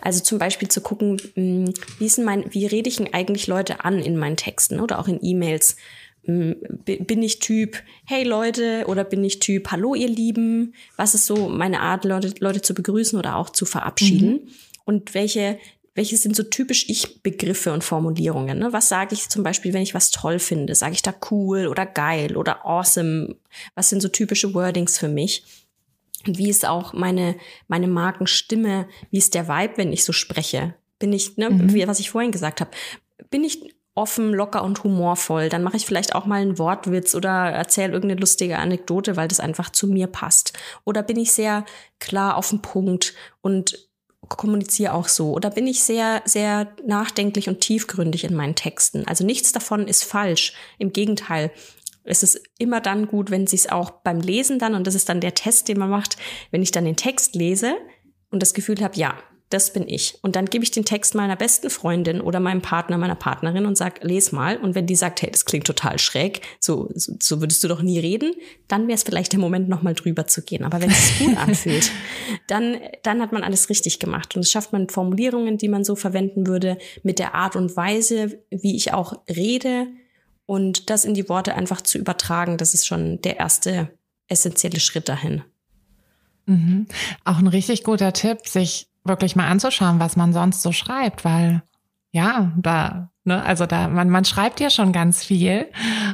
[0.00, 3.84] Also zum Beispiel zu gucken, hm, wie, ist mein, wie rede ich denn eigentlich Leute
[3.84, 5.76] an in meinen Texten oder auch in E-Mails?
[6.26, 10.74] Bin ich Typ, hey Leute, oder bin ich Typ, hallo ihr Lieben?
[10.96, 14.30] Was ist so meine Art, Leute, Leute zu begrüßen oder auch zu verabschieden?
[14.30, 14.48] Mhm.
[14.84, 15.58] Und welche,
[15.94, 18.58] welche sind so typisch Ich-Begriffe und Formulierungen?
[18.58, 18.72] Ne?
[18.72, 20.74] Was sage ich zum Beispiel, wenn ich was toll finde?
[20.74, 23.36] Sage ich da cool oder geil oder awesome?
[23.74, 25.44] Was sind so typische Wordings für mich?
[26.26, 27.36] Und wie ist auch meine,
[27.68, 28.88] meine Markenstimme?
[29.10, 30.74] Wie ist der Vibe, wenn ich so spreche?
[30.98, 31.74] Bin ich, ne, mhm.
[31.74, 32.70] wie, was ich vorhin gesagt habe,
[33.30, 35.48] bin ich offen, locker und humorvoll.
[35.48, 39.40] Dann mache ich vielleicht auch mal einen Wortwitz oder erzähle irgendeine lustige Anekdote, weil das
[39.40, 40.52] einfach zu mir passt.
[40.84, 41.64] Oder bin ich sehr
[42.00, 43.88] klar auf den Punkt und
[44.28, 45.32] kommuniziere auch so.
[45.32, 49.06] Oder bin ich sehr, sehr nachdenklich und tiefgründig in meinen Texten.
[49.06, 50.54] Also nichts davon ist falsch.
[50.78, 51.50] Im Gegenteil.
[52.04, 55.08] Es ist immer dann gut, wenn sie es auch beim Lesen dann, und das ist
[55.08, 56.16] dann der Test, den man macht,
[56.50, 57.76] wenn ich dann den Text lese
[58.30, 59.16] und das Gefühl habe, ja,
[59.50, 60.18] das bin ich.
[60.22, 63.76] Und dann gebe ich den Text meiner besten Freundin oder meinem Partner, meiner Partnerin und
[63.76, 64.56] sag, les mal.
[64.56, 67.82] Und wenn die sagt, hey, das klingt total schräg, so, so, so würdest du doch
[67.82, 68.32] nie reden,
[68.68, 70.64] dann wäre es vielleicht der Moment, nochmal drüber zu gehen.
[70.64, 71.90] Aber wenn es gut anfühlt,
[72.48, 74.34] dann, dann hat man alles richtig gemacht.
[74.34, 78.40] Und es schafft man Formulierungen, die man so verwenden würde, mit der Art und Weise,
[78.50, 79.86] wie ich auch rede.
[80.46, 83.90] Und das in die Worte einfach zu übertragen, das ist schon der erste
[84.26, 85.42] essentielle Schritt dahin.
[86.46, 86.86] Mhm.
[87.24, 91.62] Auch ein richtig guter Tipp, sich wirklich mal anzuschauen, was man sonst so schreibt, weil
[92.10, 95.66] ja, da, ne, also da, man, man schreibt ja schon ganz viel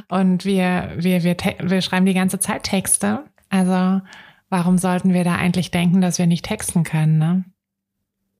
[0.09, 3.23] und wir, wir, wir, wir schreiben die ganze Zeit Texte.
[3.49, 4.01] Also
[4.49, 7.45] warum sollten wir da eigentlich denken, dass wir nicht texten können, ne?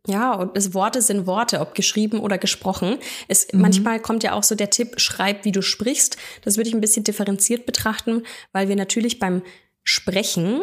[0.07, 2.97] Ja, und es, Worte sind Worte, ob geschrieben oder gesprochen.
[3.27, 3.61] Es, mhm.
[3.61, 6.17] Manchmal kommt ja auch so der Tipp, schreib, wie du sprichst.
[6.43, 9.43] Das würde ich ein bisschen differenziert betrachten, weil wir natürlich beim
[9.83, 10.61] Sprechen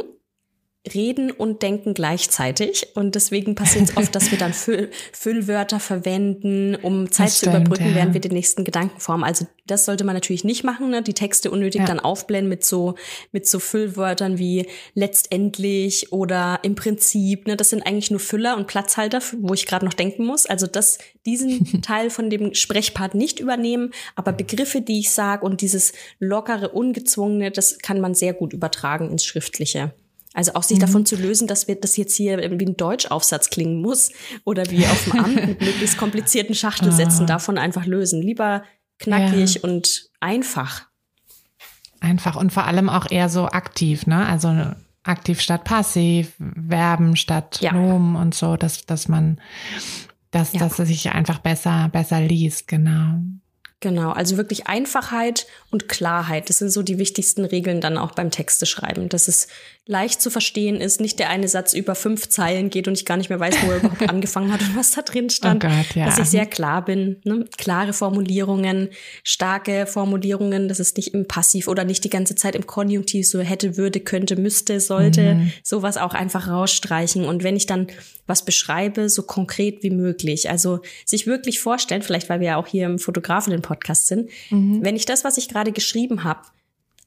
[0.94, 2.88] reden und denken gleichzeitig.
[2.94, 7.58] Und deswegen passiert es oft, dass wir dann Füll Füllwörter verwenden, um Zeit stimmt, zu
[7.58, 7.94] überbrücken, ja.
[7.94, 9.24] während wir den nächsten Gedanken formen.
[9.24, 11.02] Also das sollte man natürlich nicht machen, ne?
[11.02, 11.86] die Texte unnötig ja.
[11.86, 12.94] dann aufblenden mit so,
[13.32, 17.46] mit so Füllwörtern wie letztendlich oder im Prinzip.
[17.46, 17.56] Ne?
[17.56, 20.46] Das sind eigentlich nur Füller und Platzhalter, wo ich gerade noch denken muss.
[20.46, 25.60] Also das, diesen Teil von dem Sprechpart nicht übernehmen, aber Begriffe, die ich sage und
[25.60, 29.92] dieses lockere, ungezwungene, das kann man sehr gut übertragen ins Schriftliche.
[30.38, 30.82] Also auch sich mhm.
[30.82, 34.12] davon zu lösen, dass wir das jetzt hier wie ein Deutschaufsatz klingen muss
[34.44, 37.26] oder wie auf dem Amt mit möglichst komplizierten Schachtelsätzen ah.
[37.26, 38.22] davon einfach lösen.
[38.22, 38.62] Lieber
[39.00, 39.60] knackig ja.
[39.62, 40.86] und einfach.
[41.98, 44.26] Einfach und vor allem auch eher so aktiv, ne?
[44.26, 44.54] Also
[45.02, 46.34] aktiv statt passiv,
[46.68, 47.72] Verben statt ja.
[47.72, 49.40] Nomen und so, dass, dass man,
[50.30, 50.60] dass, ja.
[50.60, 53.18] dass es sich einfach besser, besser liest, genau.
[53.80, 56.48] Genau, also wirklich Einfachheit und Klarheit.
[56.50, 59.08] Das sind so die wichtigsten Regeln dann auch beim Texte schreiben.
[59.08, 59.46] Dass es
[59.86, 63.16] leicht zu verstehen ist, nicht der eine Satz über fünf Zeilen geht und ich gar
[63.16, 65.64] nicht mehr weiß, wo er überhaupt angefangen hat und was da drin stand.
[65.64, 66.06] Oh Gott, ja.
[66.06, 67.20] Dass ich sehr klar bin.
[67.22, 67.44] Ne?
[67.56, 68.88] Klare Formulierungen,
[69.22, 73.38] starke Formulierungen, dass es nicht im Passiv oder nicht die ganze Zeit im Konjunktiv so
[73.38, 75.36] hätte, würde, könnte, müsste, sollte.
[75.36, 75.52] Mhm.
[75.62, 77.24] Sowas auch einfach rausstreichen.
[77.24, 77.86] Und wenn ich dann
[78.28, 80.50] was beschreibe, so konkret wie möglich.
[80.50, 84.84] Also sich wirklich vorstellen, vielleicht weil wir ja auch hier im Fotografinnen-Podcast sind, mhm.
[84.84, 86.42] wenn ich das, was ich gerade geschrieben habe,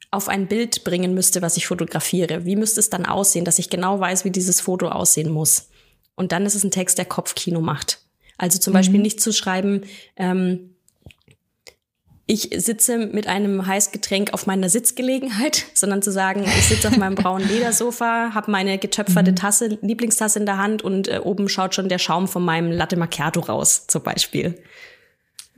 [0.09, 3.69] auf ein Bild bringen müsste, was ich fotografiere, wie müsste es dann aussehen, dass ich
[3.69, 5.69] genau weiß, wie dieses Foto aussehen muss.
[6.15, 7.99] Und dann ist es ein Text, der Kopfkino macht.
[8.37, 8.75] Also zum mhm.
[8.75, 9.83] Beispiel nicht zu schreiben,
[10.17, 10.70] ähm,
[12.31, 17.15] ich sitze mit einem Heißgetränk auf meiner Sitzgelegenheit, sondern zu sagen, ich sitze auf meinem
[17.15, 19.35] braunen Ledersofa, habe meine getöpferte mhm.
[19.35, 22.95] Tasse, Lieblingstasse in der Hand und äh, oben schaut schon der Schaum von meinem Latte
[22.95, 24.57] Macchiato raus, zum Beispiel.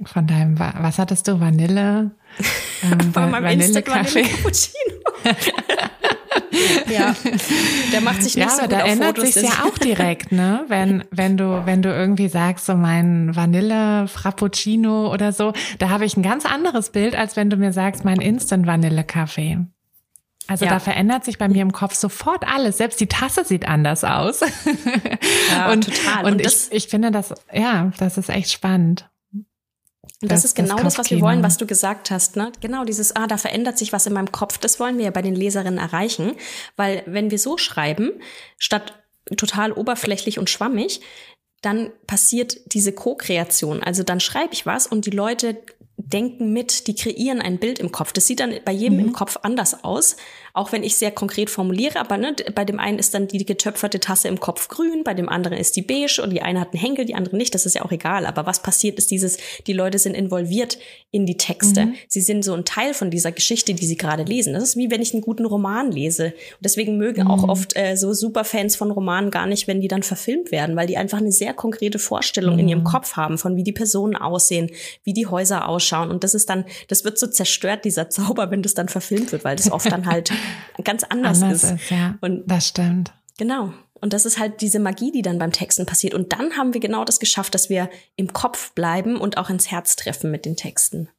[0.04, 1.40] Von deinem, was hattest du?
[1.40, 2.12] Vanille?
[2.86, 4.24] Ähm, Bei meinem Vanille-Kaffee.
[4.24, 4.74] Cappuccino.
[6.89, 7.15] ja,
[7.91, 10.65] der macht sich nicht ja, so gut da ändert sich ja auch direkt, ne?
[10.67, 16.06] Wenn wenn du wenn du irgendwie sagst so mein Vanille Frappuccino oder so, da habe
[16.06, 19.60] ich ein ganz anderes Bild als wenn du mir sagst mein Instant Vanille Kaffee.
[20.47, 20.71] Also ja.
[20.71, 22.78] da verändert sich bei mir im Kopf sofort alles.
[22.78, 24.41] Selbst die Tasse sieht anders aus.
[25.52, 26.26] Ja, und, total.
[26.26, 29.10] Und, und ich, ich finde das, ja, das ist echt spannend.
[30.24, 32.38] Und das, das ist genau das, das, was wir wollen, was du gesagt hast.
[32.38, 32.54] Ne?
[32.62, 34.58] Genau dieses, ah, da verändert sich was in meinem Kopf.
[34.58, 36.36] Das wollen wir ja bei den Leserinnen erreichen.
[36.78, 38.14] Weil wenn wir so schreiben,
[38.58, 39.04] statt
[39.36, 41.02] total oberflächlich und schwammig,
[41.62, 43.84] dann passiert diese Co-Kreation.
[43.84, 45.58] Also dann schreibe ich was und die Leute
[45.98, 48.14] denken mit, die kreieren ein Bild im Kopf.
[48.14, 49.08] Das sieht dann bei jedem mhm.
[49.08, 50.16] im Kopf anders aus,
[50.56, 54.00] auch wenn ich sehr konkret formuliere, aber ne, bei dem einen ist dann die getöpferte
[54.00, 56.80] Tasse im Kopf grün, bei dem anderen ist die beige und die eine hat einen
[56.80, 58.28] Henkel, die andere nicht, das ist ja auch egal.
[58.28, 60.78] Aber was passiert ist dieses, die Leute sind involviert
[61.10, 61.88] in die Texte.
[61.88, 61.96] Mhm.
[62.08, 64.54] Sie sind so ein Teil von dieser Geschichte, die sie gerade lesen.
[64.54, 66.26] Das ist wie wenn ich einen guten Roman lese.
[66.26, 67.32] Und deswegen mögen mhm.
[67.32, 70.86] auch oft äh, so Superfans von Romanen gar nicht, wenn die dann verfilmt werden, weil
[70.86, 72.86] die einfach eine sehr konkrete Vorstellung in ihrem mhm.
[72.86, 74.70] Kopf haben von wie die Personen aussehen,
[75.04, 76.12] wie die Häuser ausschauen.
[76.12, 79.44] Und das ist dann, das wird so zerstört, dieser Zauber, wenn das dann verfilmt wird,
[79.44, 80.32] weil das oft dann halt
[80.84, 81.71] ganz anders, anders ist.
[81.71, 81.89] ist.
[81.89, 83.13] Ja, und das stimmt.
[83.38, 83.73] Genau.
[83.93, 86.13] Und das ist halt diese Magie, die dann beim Texten passiert.
[86.13, 89.71] Und dann haben wir genau das geschafft, dass wir im Kopf bleiben und auch ins
[89.71, 91.10] Herz treffen mit den Texten.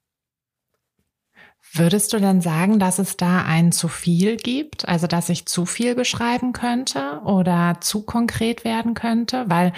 [1.72, 4.86] Würdest du denn sagen, dass es da ein zu viel gibt?
[4.86, 9.44] Also, dass ich zu viel beschreiben könnte oder zu konkret werden könnte?
[9.48, 9.72] Weil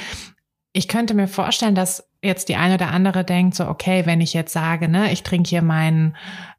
[0.72, 4.34] ich könnte mir vorstellen, dass jetzt die eine oder andere denkt so, okay, wenn ich
[4.34, 6.16] jetzt sage, ne, ich trinke hier meinen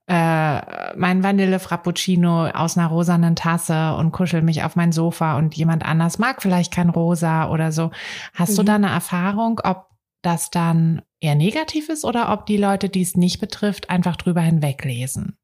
[0.08, 5.56] äh, mein Vanille Frappuccino aus einer rosanen Tasse und kuschel mich auf mein Sofa und
[5.56, 7.92] jemand anders mag vielleicht kein Rosa oder so.
[8.34, 8.56] Hast mhm.
[8.56, 9.88] du da eine Erfahrung, ob
[10.22, 14.42] das dann eher negativ ist oder ob die Leute, die es nicht betrifft, einfach drüber
[14.42, 15.38] hinweglesen?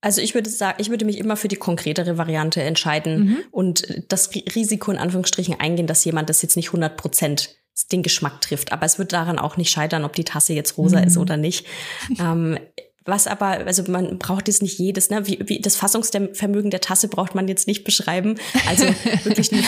[0.00, 3.38] Also ich würde sagen, ich würde mich immer für die konkretere Variante entscheiden mhm.
[3.50, 7.56] und das Risiko in Anführungsstrichen eingehen, dass jemand das jetzt nicht 100 Prozent
[7.92, 8.72] den Geschmack trifft.
[8.72, 11.06] Aber es wird daran auch nicht scheitern, ob die Tasse jetzt rosa mhm.
[11.06, 11.66] ist oder nicht.
[12.20, 12.58] ähm,
[13.04, 15.26] was aber, also man braucht jetzt nicht jedes, ne?
[15.26, 18.36] Wie, wie das Fassungsvermögen der Tasse braucht man jetzt nicht beschreiben.
[18.66, 18.84] Also
[19.24, 19.62] wirklich nur,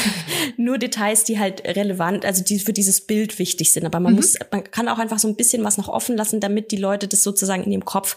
[0.57, 3.87] nur, Details, die halt relevant, also die für dieses Bild wichtig sind.
[3.87, 4.17] Aber man mhm.
[4.17, 7.09] muss, man kann auch einfach so ein bisschen was noch offen lassen, damit die Leute
[7.09, 8.17] das sozusagen in ihrem Kopf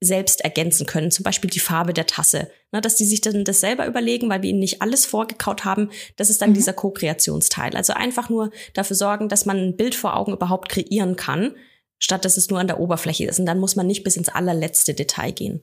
[0.00, 1.10] selbst ergänzen können.
[1.10, 2.50] Zum Beispiel die Farbe der Tasse.
[2.72, 5.90] Ne, dass die sich dann das selber überlegen, weil wir ihnen nicht alles vorgekaut haben.
[6.16, 6.54] Das ist dann mhm.
[6.54, 7.76] dieser Co-Kreationsteil.
[7.76, 11.54] Also einfach nur dafür sorgen, dass man ein Bild vor Augen überhaupt kreieren kann
[12.02, 13.38] statt dass es nur an der Oberfläche ist.
[13.38, 15.62] Und dann muss man nicht bis ins allerletzte Detail gehen.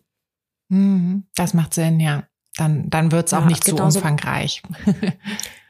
[0.69, 2.23] Mhm, das macht Sinn, ja.
[2.55, 4.63] Dann, dann wird es auch ja, nicht so umfangreich.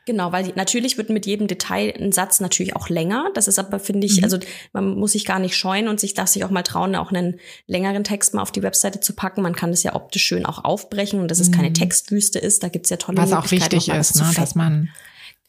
[0.10, 3.30] Genau, weil natürlich wird mit jedem Detail ein Satz natürlich auch länger.
[3.36, 4.24] Das ist aber, finde ich, mhm.
[4.24, 4.40] also
[4.74, 7.40] man muss sich gar nicht scheuen und sich darf sich auch mal trauen, auch einen
[7.68, 9.44] längeren Text mal auf die Webseite zu packen.
[9.44, 11.76] Man kann das ja optisch schön auch aufbrechen und dass es keine mhm.
[11.76, 12.64] Textwüste ist.
[12.64, 14.90] Da gibt's ja tolle Was auch wichtig ist, ne, dass man,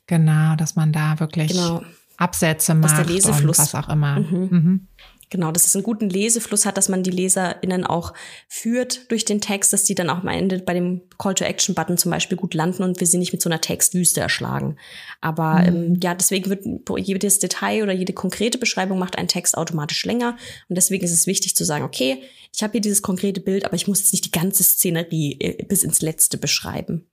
[0.06, 1.80] genau, dass man da wirklich genau.
[2.18, 3.58] Absätze macht der Lesefluss.
[3.58, 4.20] und was auch immer.
[4.20, 4.48] Mhm.
[4.50, 4.88] Mhm.
[5.30, 8.14] Genau, dass es einen guten Lesefluss hat, dass man die LeserInnen auch
[8.48, 12.36] führt durch den Text, dass die dann auch am Ende bei dem Call-to-Action-Button zum Beispiel
[12.36, 14.76] gut landen und wir sie nicht mit so einer Textwüste erschlagen.
[15.20, 15.66] Aber mhm.
[15.66, 16.66] ähm, ja, deswegen wird
[16.98, 20.36] jedes Detail oder jede konkrete Beschreibung macht einen Text automatisch länger.
[20.68, 23.76] Und deswegen ist es wichtig zu sagen, okay, ich habe hier dieses konkrete Bild, aber
[23.76, 27.08] ich muss jetzt nicht die ganze Szenerie äh, bis ins Letzte beschreiben.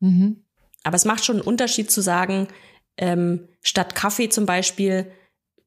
[0.00, 0.44] Mhm.
[0.82, 2.48] Aber es macht schon einen Unterschied zu sagen,
[2.98, 5.10] ähm, statt Kaffee zum Beispiel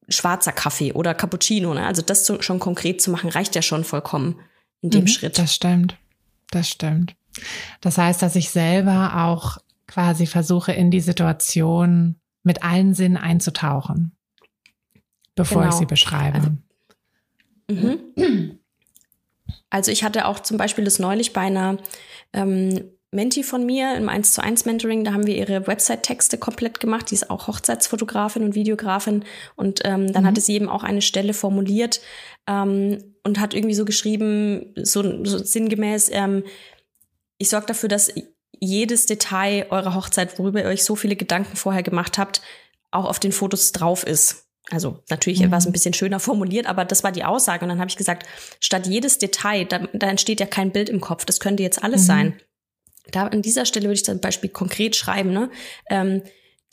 [0.08, 1.74] schwarzer Kaffee oder Cappuccino.
[1.74, 1.86] Ne?
[1.86, 4.40] Also das zu, schon konkret zu machen, reicht ja schon vollkommen
[4.80, 5.38] in dem mhm, Schritt.
[5.38, 5.96] Das stimmt.
[6.50, 7.14] Das stimmt.
[7.80, 14.12] Das heißt, dass ich selber auch quasi versuche, in die Situation mit allen Sinnen einzutauchen,
[15.34, 15.74] bevor genau.
[15.74, 16.58] ich sie beschreibe.
[17.68, 18.58] Also, mhm.
[19.70, 21.78] also, ich hatte auch zum Beispiel das neulich bei einer
[22.32, 26.78] ähm, Menti von mir im 1 zu 1 Mentoring, da haben wir ihre Website-Texte komplett
[26.78, 27.10] gemacht.
[27.10, 29.24] Die ist auch Hochzeitsfotografin und Videografin.
[29.56, 30.26] Und ähm, dann mhm.
[30.26, 32.02] hatte sie eben auch eine Stelle formuliert
[32.46, 36.44] ähm, und hat irgendwie so geschrieben, so, so sinngemäß, ähm,
[37.38, 38.12] ich sorge dafür, dass
[38.60, 42.42] jedes Detail eurer Hochzeit, worüber ihr euch so viele Gedanken vorher gemacht habt,
[42.90, 44.48] auch auf den Fotos drauf ist.
[44.70, 45.46] Also natürlich mhm.
[45.46, 47.64] etwas ein bisschen schöner formuliert, aber das war die Aussage.
[47.64, 48.26] Und dann habe ich gesagt,
[48.60, 51.24] statt jedes Detail, da, da entsteht ja kein Bild im Kopf.
[51.24, 52.06] Das könnte jetzt alles mhm.
[52.06, 52.40] sein
[53.10, 55.50] da an dieser Stelle würde ich zum Beispiel konkret schreiben, ne?
[55.88, 56.22] Ähm,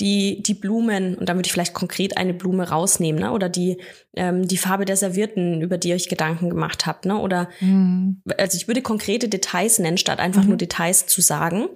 [0.02, 3.32] die, die Blumen, und dann würde ich vielleicht konkret eine Blume rausnehmen, ne?
[3.32, 3.78] Oder die,
[4.16, 7.18] ähm, die Farbe der Servierten, über die ihr euch Gedanken gemacht habt, ne?
[7.18, 8.22] Oder mhm.
[8.38, 10.50] also ich würde konkrete Details nennen, statt einfach mhm.
[10.50, 11.70] nur Details zu sagen.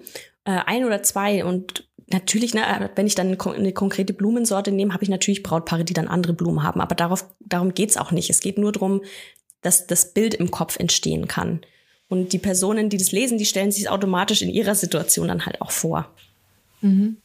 [0.44, 1.46] Äh, ein oder zwei.
[1.46, 5.94] Und natürlich, ne, wenn ich dann eine konkrete Blumensorte nehme, habe ich natürlich Brautpaare, die
[5.94, 6.82] dann andere Blumen haben.
[6.82, 8.30] Aber darauf, darum geht's auch nicht.
[8.30, 9.02] Es geht nur darum,
[9.62, 11.62] dass das Bild im Kopf entstehen kann.
[12.10, 15.62] Und die Personen, die das lesen, die stellen sich automatisch in ihrer Situation dann halt
[15.62, 16.10] auch vor.
[16.82, 17.18] Mhm.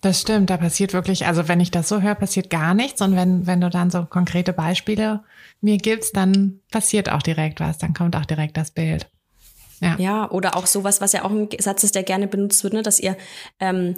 [0.00, 3.00] Das stimmt, da passiert wirklich, also wenn ich das so höre, passiert gar nichts.
[3.00, 5.24] Und wenn, wenn du dann so konkrete Beispiele
[5.60, 9.08] mir gibst, dann passiert auch direkt was, dann kommt auch direkt das Bild.
[9.80, 12.74] Ja, ja oder auch sowas, was ja auch ein Satz ist, der gerne benutzt wird,
[12.74, 13.16] ne, dass ihr,
[13.60, 13.94] ähm,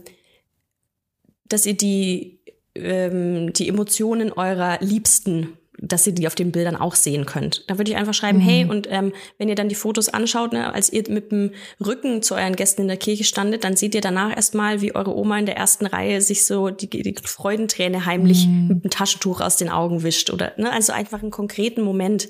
[1.48, 2.38] dass ihr die,
[2.76, 7.64] ähm, die Emotionen eurer Liebsten dass ihr die auf den Bildern auch sehen könnt.
[7.68, 8.42] Da würde ich einfach schreiben, mhm.
[8.42, 11.52] hey, und ähm, wenn ihr dann die Fotos anschaut, ne, als ihr mit dem
[11.84, 15.16] Rücken zu euren Gästen in der Kirche standet, dann seht ihr danach erstmal, wie eure
[15.16, 18.68] Oma in der ersten Reihe sich so die, die Freudenträne heimlich mhm.
[18.68, 20.30] mit dem Taschentuch aus den Augen wischt.
[20.30, 22.28] Oder ne, also einfach einen konkreten Moment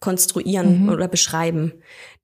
[0.00, 0.88] konstruieren mhm.
[0.90, 1.72] oder beschreiben,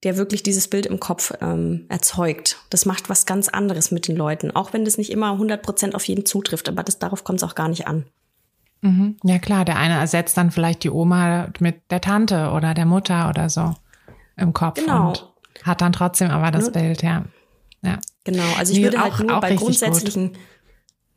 [0.02, 2.58] der wirklich dieses Bild im Kopf ähm, erzeugt.
[2.70, 5.94] Das macht was ganz anderes mit den Leuten, auch wenn das nicht immer 100 Prozent
[5.94, 8.04] auf jeden zutrifft, aber das, darauf kommt es auch gar nicht an.
[8.80, 9.16] Mhm.
[9.24, 13.28] Ja klar, der eine ersetzt dann vielleicht die Oma mit der Tante oder der Mutter
[13.28, 13.74] oder so
[14.36, 15.08] im Kopf genau.
[15.08, 15.28] und
[15.64, 16.70] hat dann trotzdem aber das ja.
[16.70, 17.24] Bild, ja.
[17.82, 17.98] ja.
[18.24, 20.38] Genau, also ich würde halt auch, nur bei grundsätzlichen, gut.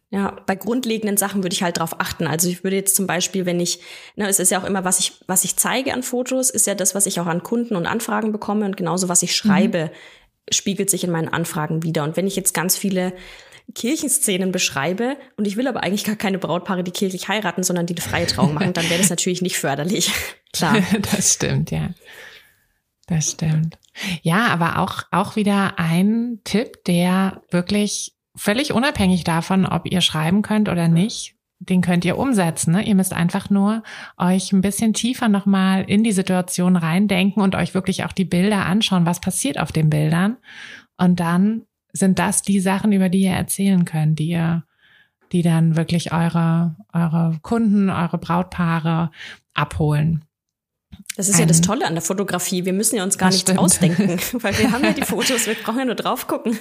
[0.09, 2.25] ja, bei grundlegenden Sachen würde ich halt drauf achten.
[2.25, 3.81] Also ich würde jetzt zum Beispiel, wenn ich,
[4.15, 6.73] ne, es ist ja auch immer, was ich, was ich zeige an Fotos, ist ja
[6.73, 10.53] das, was ich auch an Kunden und Anfragen bekomme und genauso was ich schreibe, mhm.
[10.53, 12.03] spiegelt sich in meinen Anfragen wieder.
[12.03, 13.13] Und wenn ich jetzt ganz viele
[13.73, 17.95] Kirchenszenen beschreibe und ich will aber eigentlich gar keine Brautpaare, die kirchlich heiraten, sondern die
[17.95, 20.11] eine freie Trauung machen, dann wäre das natürlich nicht förderlich.
[20.53, 20.77] Klar.
[21.11, 21.89] Das stimmt, ja.
[23.07, 23.77] Das stimmt.
[24.21, 30.41] Ja, aber auch, auch wieder ein Tipp, der wirklich völlig unabhängig davon, ob ihr schreiben
[30.41, 32.73] könnt oder nicht, den könnt ihr umsetzen.
[32.73, 32.83] Ne?
[32.83, 33.83] Ihr müsst einfach nur
[34.17, 38.65] euch ein bisschen tiefer nochmal in die Situation reindenken und euch wirklich auch die Bilder
[38.65, 40.37] anschauen, was passiert auf den Bildern.
[40.97, 44.63] Und dann sind das die Sachen, über die ihr erzählen könnt, die ihr,
[45.31, 49.11] die dann wirklich eure, eure Kunden, eure Brautpaare
[49.53, 50.25] abholen.
[51.15, 52.65] Das ist Ein, ja das Tolle an der Fotografie.
[52.65, 53.59] Wir müssen ja uns gar nichts stimmt.
[53.59, 54.09] ausdenken,
[54.41, 56.57] weil wir haben ja die Fotos, wir brauchen ja nur drauf gucken.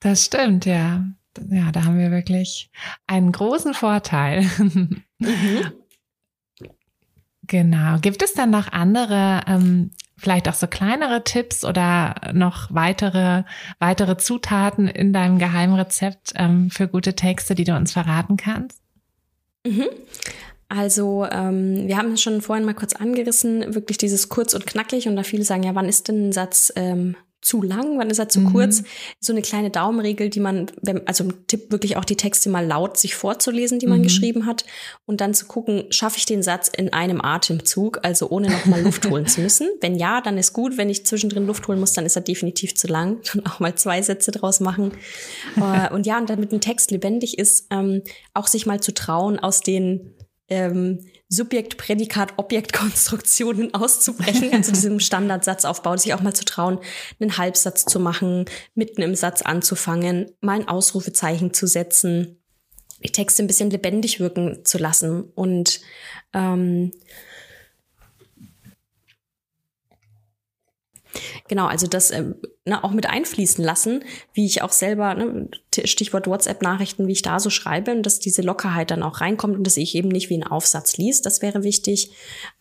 [0.00, 1.04] Das stimmt, ja.
[1.50, 2.70] Ja, da haben wir wirklich
[3.06, 4.48] einen großen Vorteil.
[5.18, 5.72] Mhm.
[7.46, 7.98] Genau.
[8.00, 13.44] Gibt es dann noch andere ähm, vielleicht auch so kleinere Tipps oder noch weitere,
[13.78, 18.80] weitere Zutaten in deinem Geheimrezept ähm, für gute Texte, die du uns verraten kannst?
[19.66, 19.88] Mhm.
[20.68, 25.06] Also ähm, wir haben es schon vorhin mal kurz angerissen, wirklich dieses kurz und knackig
[25.06, 28.18] und da viele sagen, ja, wann ist denn ein Satz ähm, zu lang, wann ist
[28.18, 28.52] er zu mhm.
[28.52, 28.82] kurz.
[29.20, 30.66] So eine kleine Daumenregel, die man,
[31.04, 34.04] also ein Tipp, wirklich auch die Texte mal laut sich vorzulesen, die man mhm.
[34.04, 34.64] geschrieben hat
[35.04, 39.08] und dann zu gucken, schaffe ich den Satz in einem Atemzug, also ohne nochmal Luft
[39.10, 39.68] holen zu müssen.
[39.82, 40.78] Wenn ja, dann ist gut.
[40.78, 43.20] Wenn ich zwischendrin Luft holen muss, dann ist er definitiv zu lang.
[43.34, 44.92] Dann auch mal zwei Sätze draus machen.
[45.56, 48.02] Äh, und ja, und damit ein Text lebendig ist, ähm,
[48.32, 50.14] auch sich mal zu trauen, aus den
[50.48, 56.78] ähm, Subjekt, Prädikat, Objektkonstruktionen auszubrechen, also diesem Standardsatzaufbau, sich auch mal zu trauen,
[57.18, 62.40] einen Halbsatz zu machen, mitten im Satz anzufangen, mal ein Ausrufezeichen zu setzen,
[63.02, 65.24] die Texte ein bisschen lebendig wirken zu lassen.
[65.34, 65.80] Und
[66.32, 66.92] ähm,
[71.48, 75.48] Genau, also das ähm, ne, auch mit einfließen lassen, wie ich auch selber, ne,
[75.84, 79.66] Stichwort WhatsApp-Nachrichten, wie ich da so schreibe und dass diese Lockerheit dann auch reinkommt und
[79.66, 82.12] dass ich eben nicht wie ein Aufsatz liest, das wäre wichtig.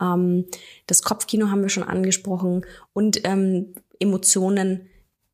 [0.01, 0.45] Ähm,
[0.87, 4.89] das Kopfkino haben wir schon angesprochen und ähm, Emotionen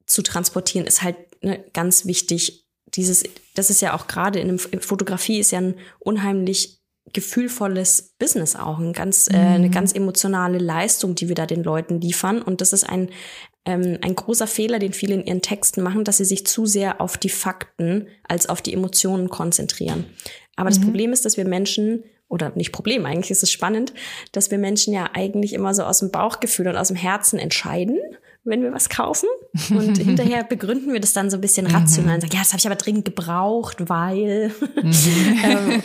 [0.05, 2.65] zu transportieren ist halt ne, ganz wichtig.
[2.95, 3.23] Dieses,
[3.55, 6.79] das ist ja auch gerade in, einem, in Fotografie ist ja ein unheimlich
[7.13, 9.71] gefühlvolles Business auch, ein ganz, äh, eine Mhm.
[9.71, 12.41] ganz emotionale Leistung, die wir da den Leuten liefern.
[12.41, 13.09] Und das ist ein,
[13.65, 17.01] ähm, ein großer Fehler, den viele in ihren Texten machen, dass sie sich zu sehr
[17.01, 20.05] auf die Fakten als auf die Emotionen konzentrieren.
[20.55, 20.85] Aber das Mhm.
[20.85, 23.93] Problem ist, dass wir Menschen, oder nicht Problem, eigentlich ist es spannend,
[24.31, 27.97] dass wir Menschen ja eigentlich immer so aus dem Bauchgefühl und aus dem Herzen entscheiden,
[28.43, 29.27] wenn wir was kaufen.
[29.69, 32.59] Und hinterher begründen wir das dann so ein bisschen rational und sagen, ja, das habe
[32.59, 34.51] ich aber dringend gebraucht, weil.
[34.83, 35.83] ähm,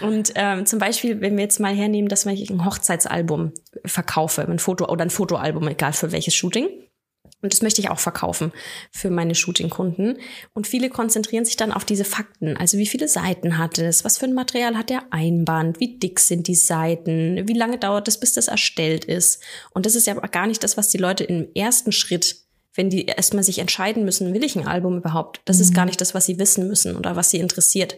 [0.00, 3.52] und ähm, zum Beispiel, wenn wir jetzt mal hernehmen, dass ich ein Hochzeitsalbum
[3.84, 6.68] verkaufe, ein Foto oder ein Fotoalbum, egal für welches Shooting.
[7.40, 8.52] Und das möchte ich auch verkaufen
[8.90, 10.16] für meine Shooting-Kunden.
[10.54, 12.56] Und viele konzentrieren sich dann auf diese Fakten.
[12.56, 14.02] Also wie viele Seiten hat es?
[14.02, 15.78] Was für ein Material hat der Einband?
[15.78, 17.46] Wie dick sind die Seiten?
[17.46, 19.42] Wie lange dauert es, bis das erstellt ist?
[19.72, 23.06] Und das ist ja gar nicht das, was die Leute im ersten Schritt, wenn die
[23.06, 25.42] erstmal sich entscheiden müssen, will ich ein Album überhaupt?
[25.44, 27.96] Das ist gar nicht das, was sie wissen müssen oder was sie interessiert.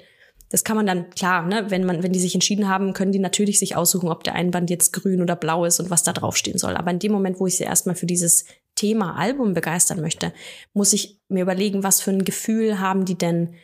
[0.49, 3.18] Das kann man dann, klar, ne, wenn man, wenn die sich entschieden haben, können die
[3.18, 6.59] natürlich sich aussuchen, ob der Einband jetzt grün oder blau ist und was da draufstehen
[6.59, 6.76] soll.
[6.76, 8.44] Aber in dem Moment, wo ich sie erstmal für dieses
[8.76, 10.32] Thema Album begeistern möchte,
[10.72, 13.55] muss ich mir überlegen, was für ein Gefühl haben die denn,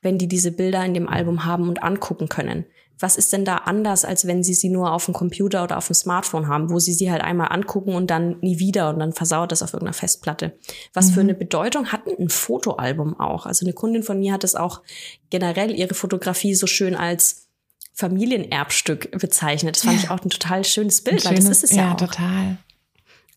[0.00, 2.66] wenn die diese Bilder in dem Album haben und angucken können.
[3.00, 5.86] Was ist denn da anders, als wenn sie sie nur auf dem Computer oder auf
[5.86, 9.12] dem Smartphone haben, wo sie sie halt einmal angucken und dann nie wieder und dann
[9.12, 10.58] versauert das auf irgendeiner Festplatte?
[10.94, 13.46] Was für eine Bedeutung hat ein Fotoalbum auch?
[13.46, 14.82] Also eine Kundin von mir hat es auch
[15.30, 17.48] generell ihre Fotografie so schön als
[17.94, 19.76] Familienerbstück bezeichnet.
[19.76, 21.92] Das fand ich auch ein total schönes Bild, weil das Schönes- ist es ja, ja
[21.92, 21.96] auch.
[21.96, 22.58] total.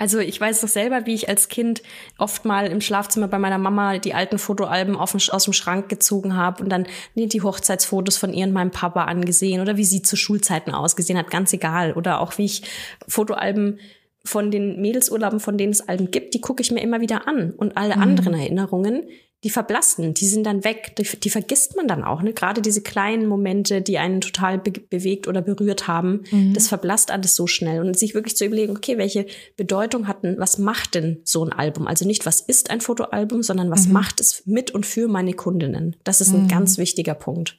[0.02, 1.84] Also ich weiß doch selber, wie ich als Kind
[2.18, 6.36] oft mal im Schlafzimmer bei meiner Mama die alten Fotoalben dem- aus dem Schrank gezogen
[6.36, 6.88] habe und dann
[7.30, 11.30] die Hochzeitsfotos von ihr und meinem Papa angesehen oder wie sie zu Schulzeiten ausgesehen hat,
[11.30, 11.94] ganz egal.
[11.94, 12.64] Oder auch wie ich
[13.08, 13.80] Fotoalben
[14.26, 17.52] von den Mädelsurlauben, von denen es Alben gibt, die gucke ich mir immer wieder an.
[17.52, 19.04] Und alle anderen Erinnerungen,
[19.44, 22.22] die verblassen, die sind dann weg, die, die vergisst man dann auch.
[22.22, 22.34] Ne?
[22.34, 26.24] Gerade diese kleinen Momente, die einen total be bewegt oder berührt haben,
[26.54, 27.82] das verblasst alles so schnell.
[27.82, 29.26] Und sich wirklich zu überlegen, okay, welche
[29.58, 31.88] Bedeutung hat denn, was macht denn so ein Album?
[31.88, 35.96] Also nicht, was ist ein Fotoalbum, sondern was macht es mit und für meine Kundinnen?
[36.04, 37.58] Das ist ein ganz wichtiger Punkt.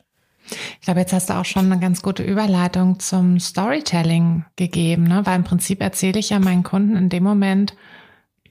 [0.80, 5.22] Ich glaube, jetzt hast du auch schon eine ganz gute Überleitung zum Storytelling gegeben, ne?
[5.24, 7.74] weil im Prinzip erzähle ich ja meinen Kunden in dem Moment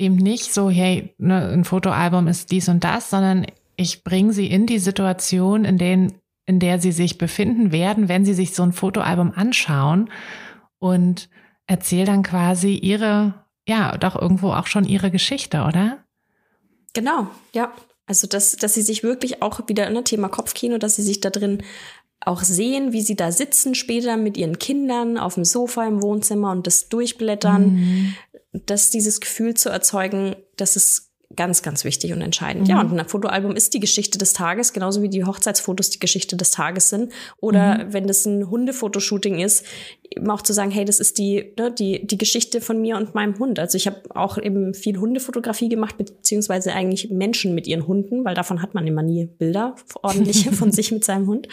[0.02, 3.46] eben nicht so, hey, ne, ein Fotoalbum ist dies und das, sondern
[3.76, 6.14] ich bringe sie in die Situation, in, den,
[6.46, 10.10] in der sie sich befinden werden, wenn sie sich so ein Fotoalbum anschauen
[10.80, 11.30] und
[11.68, 13.34] erzähle dann quasi ihre,
[13.68, 16.00] ja, doch irgendwo auch schon ihre Geschichte, oder?
[16.94, 17.72] Genau, ja.
[18.08, 21.22] Also, dass, dass sie sich wirklich auch wieder in ne, Thema Kopfkino, dass sie sich
[21.22, 21.64] da drin
[22.20, 26.52] auch sehen, wie sie da sitzen später mit ihren Kindern auf dem Sofa im Wohnzimmer
[26.52, 28.16] und das durchblättern,
[28.54, 32.68] dass dieses Gefühl zu erzeugen, das ist ganz, ganz wichtig und entscheidend.
[32.68, 36.36] Ja, und ein Fotoalbum ist die Geschichte des Tages, genauso wie die Hochzeitsfotos die Geschichte
[36.38, 37.12] des Tages sind.
[37.40, 39.66] Oder wenn das ein Hundefotoshooting ist,
[40.10, 43.16] eben auch zu sagen, hey, das ist die, ne, die, die Geschichte von mir und
[43.16, 43.60] meinem Hund.
[43.60, 48.36] Also ich habe auch eben viel Hundefotografie gemacht, beziehungsweise eigentlich Menschen mit ihren Hunden, weil
[48.36, 51.48] davon hat man immer nie Bilder ordentliche von sich mit seinem Hund.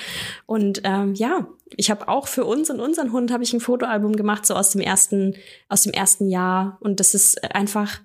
[0.46, 4.16] Und ähm, ja, ich habe auch für uns und unseren Hund habe ich ein Fotoalbum
[4.16, 5.34] gemacht, so aus dem ersten,
[5.68, 6.78] aus dem ersten Jahr.
[6.80, 8.00] Und das ist einfach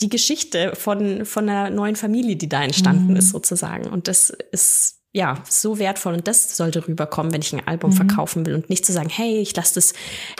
[0.00, 3.88] die Geschichte von, von einer neuen Familie, die da entstanden ist, sozusagen.
[3.88, 6.14] Und das ist ja so wertvoll.
[6.14, 8.54] Und das sollte rüberkommen, wenn ich ein Album verkaufen will.
[8.54, 9.92] Und nicht zu sagen, hey, ich lasse das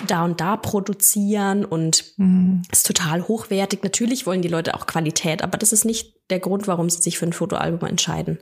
[0.07, 2.15] da und da produzieren und
[2.73, 3.83] ist total hochwertig.
[3.83, 7.19] Natürlich wollen die Leute auch Qualität, aber das ist nicht der Grund, warum sie sich
[7.19, 8.39] für ein Fotoalbum entscheiden.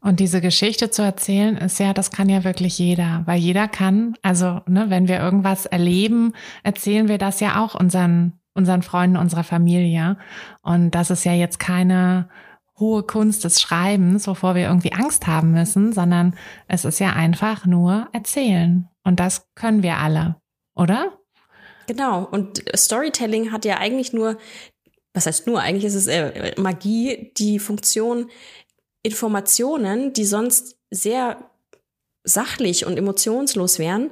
[0.00, 4.16] Und diese Geschichte zu erzählen, ist ja, das kann ja wirklich jeder, weil jeder kann,
[4.22, 9.44] also ne, wenn wir irgendwas erleben, erzählen wir das ja auch unseren, unseren Freunden, unserer
[9.44, 10.16] Familie.
[10.62, 12.28] Und das ist ja jetzt keine
[12.78, 16.36] hohe Kunst des Schreibens, wovor wir irgendwie Angst haben müssen, sondern
[16.68, 18.88] es ist ja einfach nur erzählen.
[19.04, 20.36] Und das können wir alle,
[20.74, 21.18] oder?
[21.86, 22.24] Genau.
[22.24, 24.38] Und Storytelling hat ja eigentlich nur,
[25.14, 28.30] was heißt nur, eigentlich ist es äh, Magie, die Funktion,
[29.02, 31.50] Informationen, die sonst sehr
[32.24, 34.10] sachlich und emotionslos wären,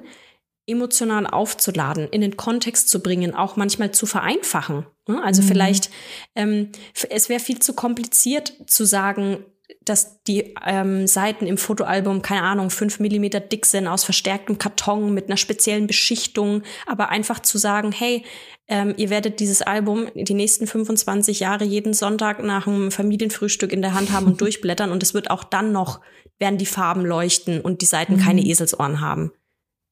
[0.70, 4.86] emotional aufzuladen, in den Kontext zu bringen, auch manchmal zu vereinfachen.
[5.06, 5.22] Ne?
[5.22, 5.90] Also vielleicht,
[6.34, 6.70] ähm,
[7.10, 9.44] es wäre viel zu kompliziert zu sagen,
[9.82, 15.12] dass die ähm, Seiten im Fotoalbum, keine Ahnung, fünf Millimeter dick sind, aus verstärktem Karton
[15.14, 18.24] mit einer speziellen Beschichtung, aber einfach zu sagen, hey,
[18.68, 23.82] ähm, ihr werdet dieses Album die nächsten 25 Jahre jeden Sonntag nach einem Familienfrühstück in
[23.82, 26.00] der Hand haben und durchblättern und es wird auch dann noch,
[26.38, 29.32] werden die Farben leuchten und die Seiten keine Eselsohren haben.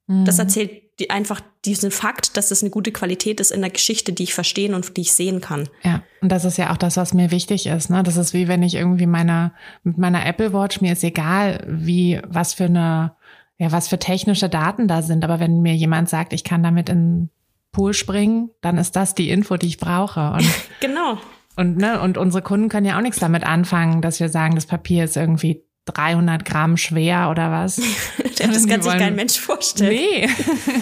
[0.09, 4.13] Das erzählt die einfach diesen Fakt, dass es eine gute Qualität ist in der Geschichte,
[4.13, 5.69] die ich verstehen und die ich sehen kann.
[5.85, 7.89] Ja, und das ist ja auch das, was mir wichtig ist.
[7.89, 8.03] Ne?
[8.03, 9.53] Das ist wie wenn ich irgendwie meiner
[9.85, 13.13] mit meiner Apple Watch mir ist egal, wie was für eine
[13.59, 16.89] ja was für technische Daten da sind, aber wenn mir jemand sagt, ich kann damit
[16.89, 17.31] in
[17.71, 20.33] Pool springen, dann ist das die Info, die ich brauche.
[20.33, 20.49] Und
[20.81, 21.19] genau.
[21.55, 24.67] Und, ne, und unsere Kunden können ja auch nichts damit anfangen, dass wir sagen, das
[24.67, 27.77] Papier ist irgendwie 300 Gramm schwer oder was.
[28.39, 29.93] das kann sich kein Mensch vorstellen.
[29.93, 30.29] Nee.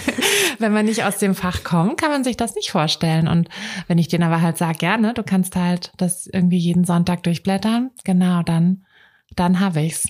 [0.59, 3.27] wenn man nicht aus dem Fach kommt, kann man sich das nicht vorstellen.
[3.27, 3.49] Und
[3.87, 7.23] wenn ich denen aber halt sage, ja, ne, du kannst halt das irgendwie jeden Sonntag
[7.23, 8.85] durchblättern, genau, dann,
[9.35, 10.07] dann habe ich's.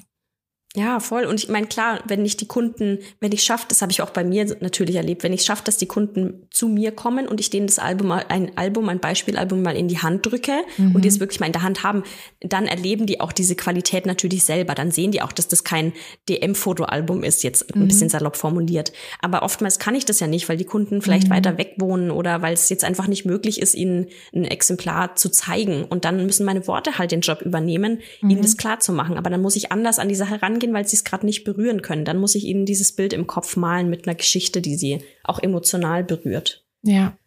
[0.76, 1.24] Ja, voll.
[1.24, 4.12] Und ich meine, klar, wenn ich die Kunden, wenn ich schaffe, das habe ich auch
[4.12, 7.50] bei mir natürlich erlebt, wenn ich schaffe, dass die Kunden zu mir kommen und ich
[7.50, 10.94] denen das Album, ein Album, ein Beispielalbum mal in die Hand drücke mhm.
[10.94, 12.04] und die es wirklich mal in der Hand haben,
[12.42, 14.76] dann erleben die auch diese Qualität natürlich selber.
[14.76, 15.94] Dann sehen die auch, dass das kein
[16.30, 17.88] DM-Fotoalbum ist, jetzt ein mhm.
[17.88, 18.92] bisschen salopp formuliert.
[19.20, 21.34] Aber oftmals kann ich das ja nicht, weil die Kunden vielleicht mhm.
[21.34, 25.30] weiter weg wohnen oder weil es jetzt einfach nicht möglich ist, ihnen ein Exemplar zu
[25.30, 25.86] zeigen.
[25.86, 28.42] Und dann müssen meine Worte halt den Job übernehmen, ihnen mhm.
[28.44, 29.18] das klar zu machen.
[29.18, 31.44] Aber dann muss ich anders an die Sache rangehen gehen, weil sie es gerade nicht
[31.44, 32.06] berühren können.
[32.06, 35.40] Dann muss ich ihnen dieses Bild im Kopf malen mit einer Geschichte, die sie auch
[35.40, 36.64] emotional berührt.
[36.84, 37.18] Ja,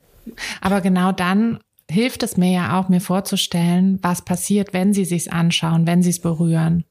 [0.60, 1.60] aber genau dann
[1.90, 6.10] hilft es mir ja auch, mir vorzustellen, was passiert, wenn sie sich's anschauen, wenn sie
[6.10, 6.84] es berühren.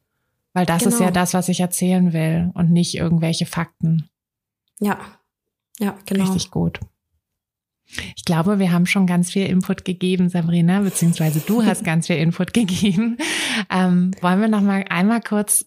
[0.54, 0.94] Weil das genau.
[0.94, 1.20] ist ja genau.
[1.20, 4.10] das, was ich erzählen will und nicht irgendwelche Fakten.
[4.80, 5.00] Ja,
[5.80, 6.26] ja, genau.
[6.26, 6.80] Richtig gut.
[8.16, 12.18] Ich glaube, wir haben schon ganz viel Input gegeben, Sabrina, beziehungsweise du hast ganz viel
[12.18, 13.18] Input gegeben.
[13.70, 15.66] Ähm, wollen wir noch mal einmal kurz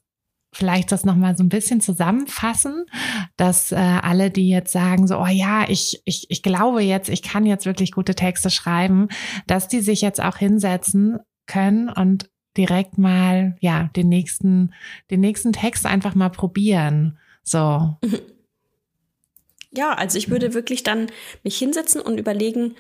[0.53, 2.85] vielleicht das nochmal so ein bisschen zusammenfassen,
[3.37, 7.23] dass äh, alle, die jetzt sagen, so, oh ja, ich, ich, ich glaube jetzt, ich
[7.23, 9.09] kann jetzt wirklich gute Texte schreiben,
[9.47, 14.75] dass die sich jetzt auch hinsetzen können und direkt mal, ja, den nächsten,
[15.11, 17.19] den nächsten Text einfach mal probieren.
[17.43, 17.97] So.
[19.75, 21.07] Ja, also ich würde wirklich dann
[21.45, 22.75] mich hinsetzen und überlegen,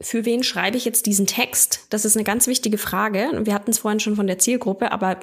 [0.00, 1.86] für wen schreibe ich jetzt diesen Text?
[1.90, 3.40] Das ist eine ganz wichtige Frage.
[3.42, 5.18] Wir hatten es vorhin schon von der Zielgruppe, aber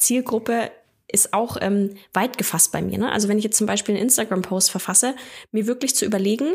[0.00, 0.70] Zielgruppe
[1.08, 2.98] ist auch ähm, weit gefasst bei mir.
[2.98, 3.10] Ne?
[3.10, 5.14] Also wenn ich jetzt zum Beispiel einen Instagram-Post verfasse,
[5.52, 6.54] mir wirklich zu überlegen,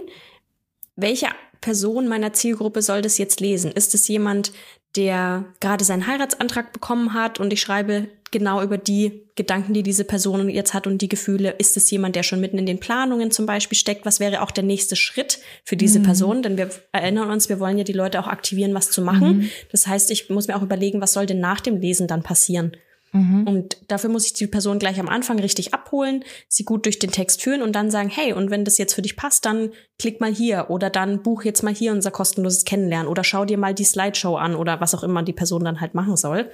[0.95, 1.27] welche
[1.61, 3.71] Person meiner Zielgruppe soll das jetzt lesen?
[3.71, 4.53] Ist es jemand,
[4.95, 10.03] der gerade seinen Heiratsantrag bekommen hat und ich schreibe genau über die Gedanken, die diese
[10.05, 11.51] Person jetzt hat und die Gefühle?
[11.57, 14.05] Ist es jemand, der schon mitten in den Planungen zum Beispiel steckt?
[14.05, 16.03] Was wäre auch der nächste Schritt für diese mhm.
[16.03, 16.43] Person?
[16.43, 19.37] Denn wir erinnern uns, wir wollen ja die Leute auch aktivieren, was zu machen.
[19.37, 19.49] Mhm.
[19.71, 22.77] Das heißt, ich muss mir auch überlegen, was soll denn nach dem Lesen dann passieren?
[23.15, 23.47] Mhm.
[23.47, 27.11] Und dafür muss ich die Person gleich am Anfang richtig abholen, sie gut durch den
[27.11, 30.19] Text führen und dann sagen, hey, und wenn das jetzt für dich passt, dann klick
[30.19, 33.73] mal hier oder dann buch jetzt mal hier unser kostenloses Kennenlernen oder schau dir mal
[33.73, 36.51] die Slideshow an oder was auch immer die Person dann halt machen soll.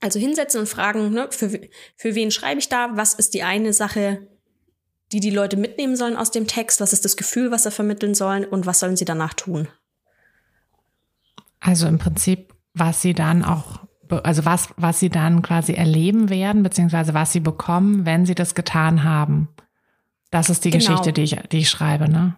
[0.00, 1.50] Also hinsetzen und fragen, ne, für,
[1.96, 2.96] für wen schreibe ich da?
[2.96, 4.26] Was ist die eine Sache,
[5.12, 6.80] die die Leute mitnehmen sollen aus dem Text?
[6.80, 8.46] Was ist das Gefühl, was sie vermitteln sollen?
[8.46, 9.68] Und was sollen sie danach tun?
[11.60, 16.62] Also im Prinzip, was sie dann auch also was, was sie dann quasi erleben werden,
[16.62, 19.48] beziehungsweise was sie bekommen, wenn sie das getan haben.
[20.30, 20.84] Das ist die genau.
[20.84, 22.36] Geschichte, die ich, die ich schreibe, ne?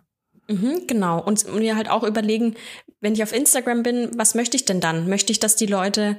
[0.48, 1.22] Mhm, genau.
[1.22, 2.54] Und mir halt auch überlegen,
[3.00, 5.08] wenn ich auf Instagram bin, was möchte ich denn dann?
[5.08, 6.16] Möchte ich, dass die Leute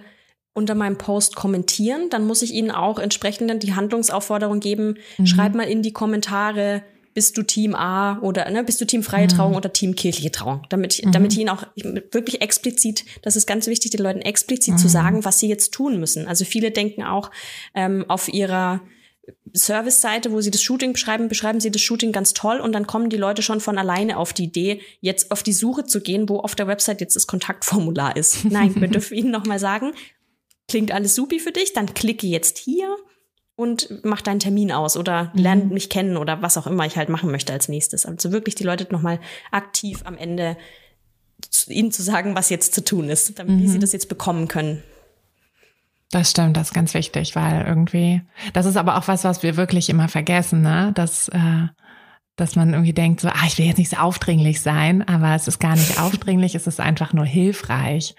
[0.53, 2.09] unter meinem Post kommentieren?
[2.09, 5.25] Dann muss ich ihnen auch entsprechend die Handlungsaufforderung geben, mhm.
[5.25, 6.83] schreib mal in die Kommentare,
[7.13, 9.29] bist du Team A oder ne, bist du Team freie mhm.
[9.29, 10.63] Trauung oder Team kirchliche Trauung.
[10.69, 11.11] Damit, mhm.
[11.11, 11.63] damit ich ihnen auch
[12.11, 14.77] wirklich explizit, das ist ganz wichtig, den Leuten explizit mhm.
[14.77, 16.27] zu sagen, was sie jetzt tun müssen.
[16.27, 17.31] Also viele denken auch
[17.75, 18.81] ähm, auf ihrer
[19.53, 23.09] Service-Seite, wo sie das Shooting beschreiben, beschreiben sie das Shooting ganz toll und dann kommen
[23.09, 26.39] die Leute schon von alleine auf die Idee, jetzt auf die Suche zu gehen, wo
[26.39, 28.45] auf der Website jetzt das Kontaktformular ist.
[28.45, 29.91] Nein, wir dürfen ihnen nochmal sagen,
[30.67, 32.95] klingt alles supi für dich, dann klicke jetzt hier
[33.61, 35.39] und mach deinen Termin aus oder mhm.
[35.39, 38.07] lern mich kennen oder was auch immer ich halt machen möchte als nächstes.
[38.07, 39.19] Also wirklich die Leute nochmal
[39.51, 40.57] aktiv am Ende
[41.67, 43.61] ihnen zu sagen, was jetzt zu tun ist, damit mhm.
[43.61, 43.81] wie sie mhm.
[43.81, 44.81] das jetzt bekommen können.
[46.09, 48.21] Das stimmt, das ist ganz wichtig, weil irgendwie,
[48.53, 50.91] das ist aber auch was, was wir wirklich immer vergessen, ne?
[50.93, 51.67] Dass, äh,
[52.35, 55.47] dass man irgendwie denkt, so, ah, ich will jetzt nicht so aufdringlich sein, aber es
[55.47, 58.15] ist gar nicht aufdringlich, es ist einfach nur hilfreich.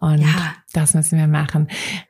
[0.00, 0.54] Und ja.
[0.72, 1.68] das müssen wir machen.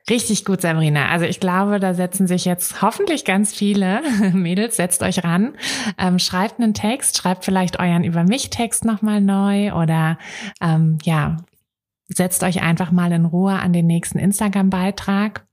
[0.08, 1.08] Richtig gut, Sabrina.
[1.10, 4.00] Also ich glaube, da setzen sich jetzt hoffentlich ganz viele
[4.32, 5.54] Mädels, setzt euch ran,
[5.98, 10.18] ähm, schreibt einen Text, schreibt vielleicht euren Über mich Text nochmal neu oder
[10.62, 11.36] ähm, ja,
[12.08, 15.46] setzt euch einfach mal in Ruhe an den nächsten Instagram-Beitrag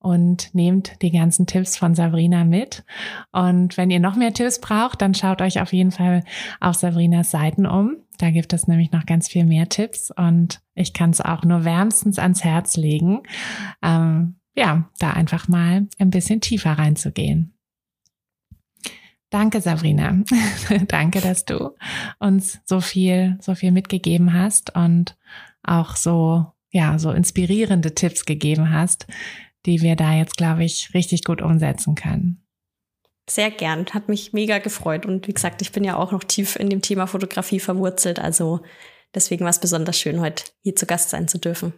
[0.00, 2.84] und nehmt die ganzen Tipps von Sabrina mit.
[3.32, 6.24] Und wenn ihr noch mehr Tipps braucht, dann schaut euch auf jeden Fall
[6.60, 7.96] auf Sabrinas Seiten um.
[8.18, 11.64] Da gibt es nämlich noch ganz viel mehr Tipps und ich kann es auch nur
[11.64, 13.22] wärmstens ans Herz legen,
[13.82, 17.54] ähm, ja, da einfach mal ein bisschen tiefer reinzugehen.
[19.30, 20.22] Danke, Sabrina.
[20.88, 21.76] Danke, dass du
[22.18, 25.16] uns so viel, so viel mitgegeben hast und
[25.62, 29.06] auch so, ja, so inspirierende Tipps gegeben hast,
[29.66, 32.42] die wir da jetzt, glaube ich, richtig gut umsetzen können.
[33.28, 35.04] Sehr gern, hat mich mega gefreut.
[35.04, 38.18] Und wie gesagt, ich bin ja auch noch tief in dem Thema Fotografie verwurzelt.
[38.18, 38.60] Also
[39.14, 41.74] deswegen war es besonders schön, heute hier zu Gast sein zu dürfen.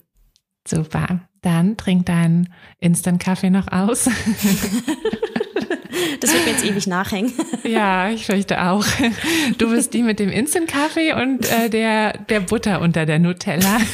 [0.67, 1.29] Super.
[1.43, 4.09] Dann trink deinen Instant-Kaffee noch aus.
[6.21, 7.33] Das wird mir jetzt ewig nachhängen.
[7.63, 8.85] Ja, ich fürchte auch.
[9.59, 13.79] Du bist die mit dem Instant-Kaffee und äh, der, der Butter unter der Nutella.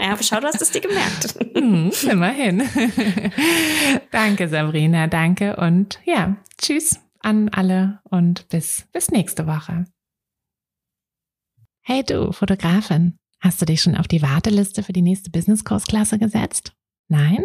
[0.00, 1.34] Ja, aber schau, du hast es dir gemerkt.
[1.54, 2.62] Hm, immerhin.
[4.12, 9.84] Danke, Sabrina, danke und ja, tschüss an alle und bis, bis nächste Woche.
[11.82, 16.72] Hey du, Fotografin, hast du dich schon auf die Warteliste für die nächste Business-Kursklasse gesetzt?
[17.08, 17.44] Nein?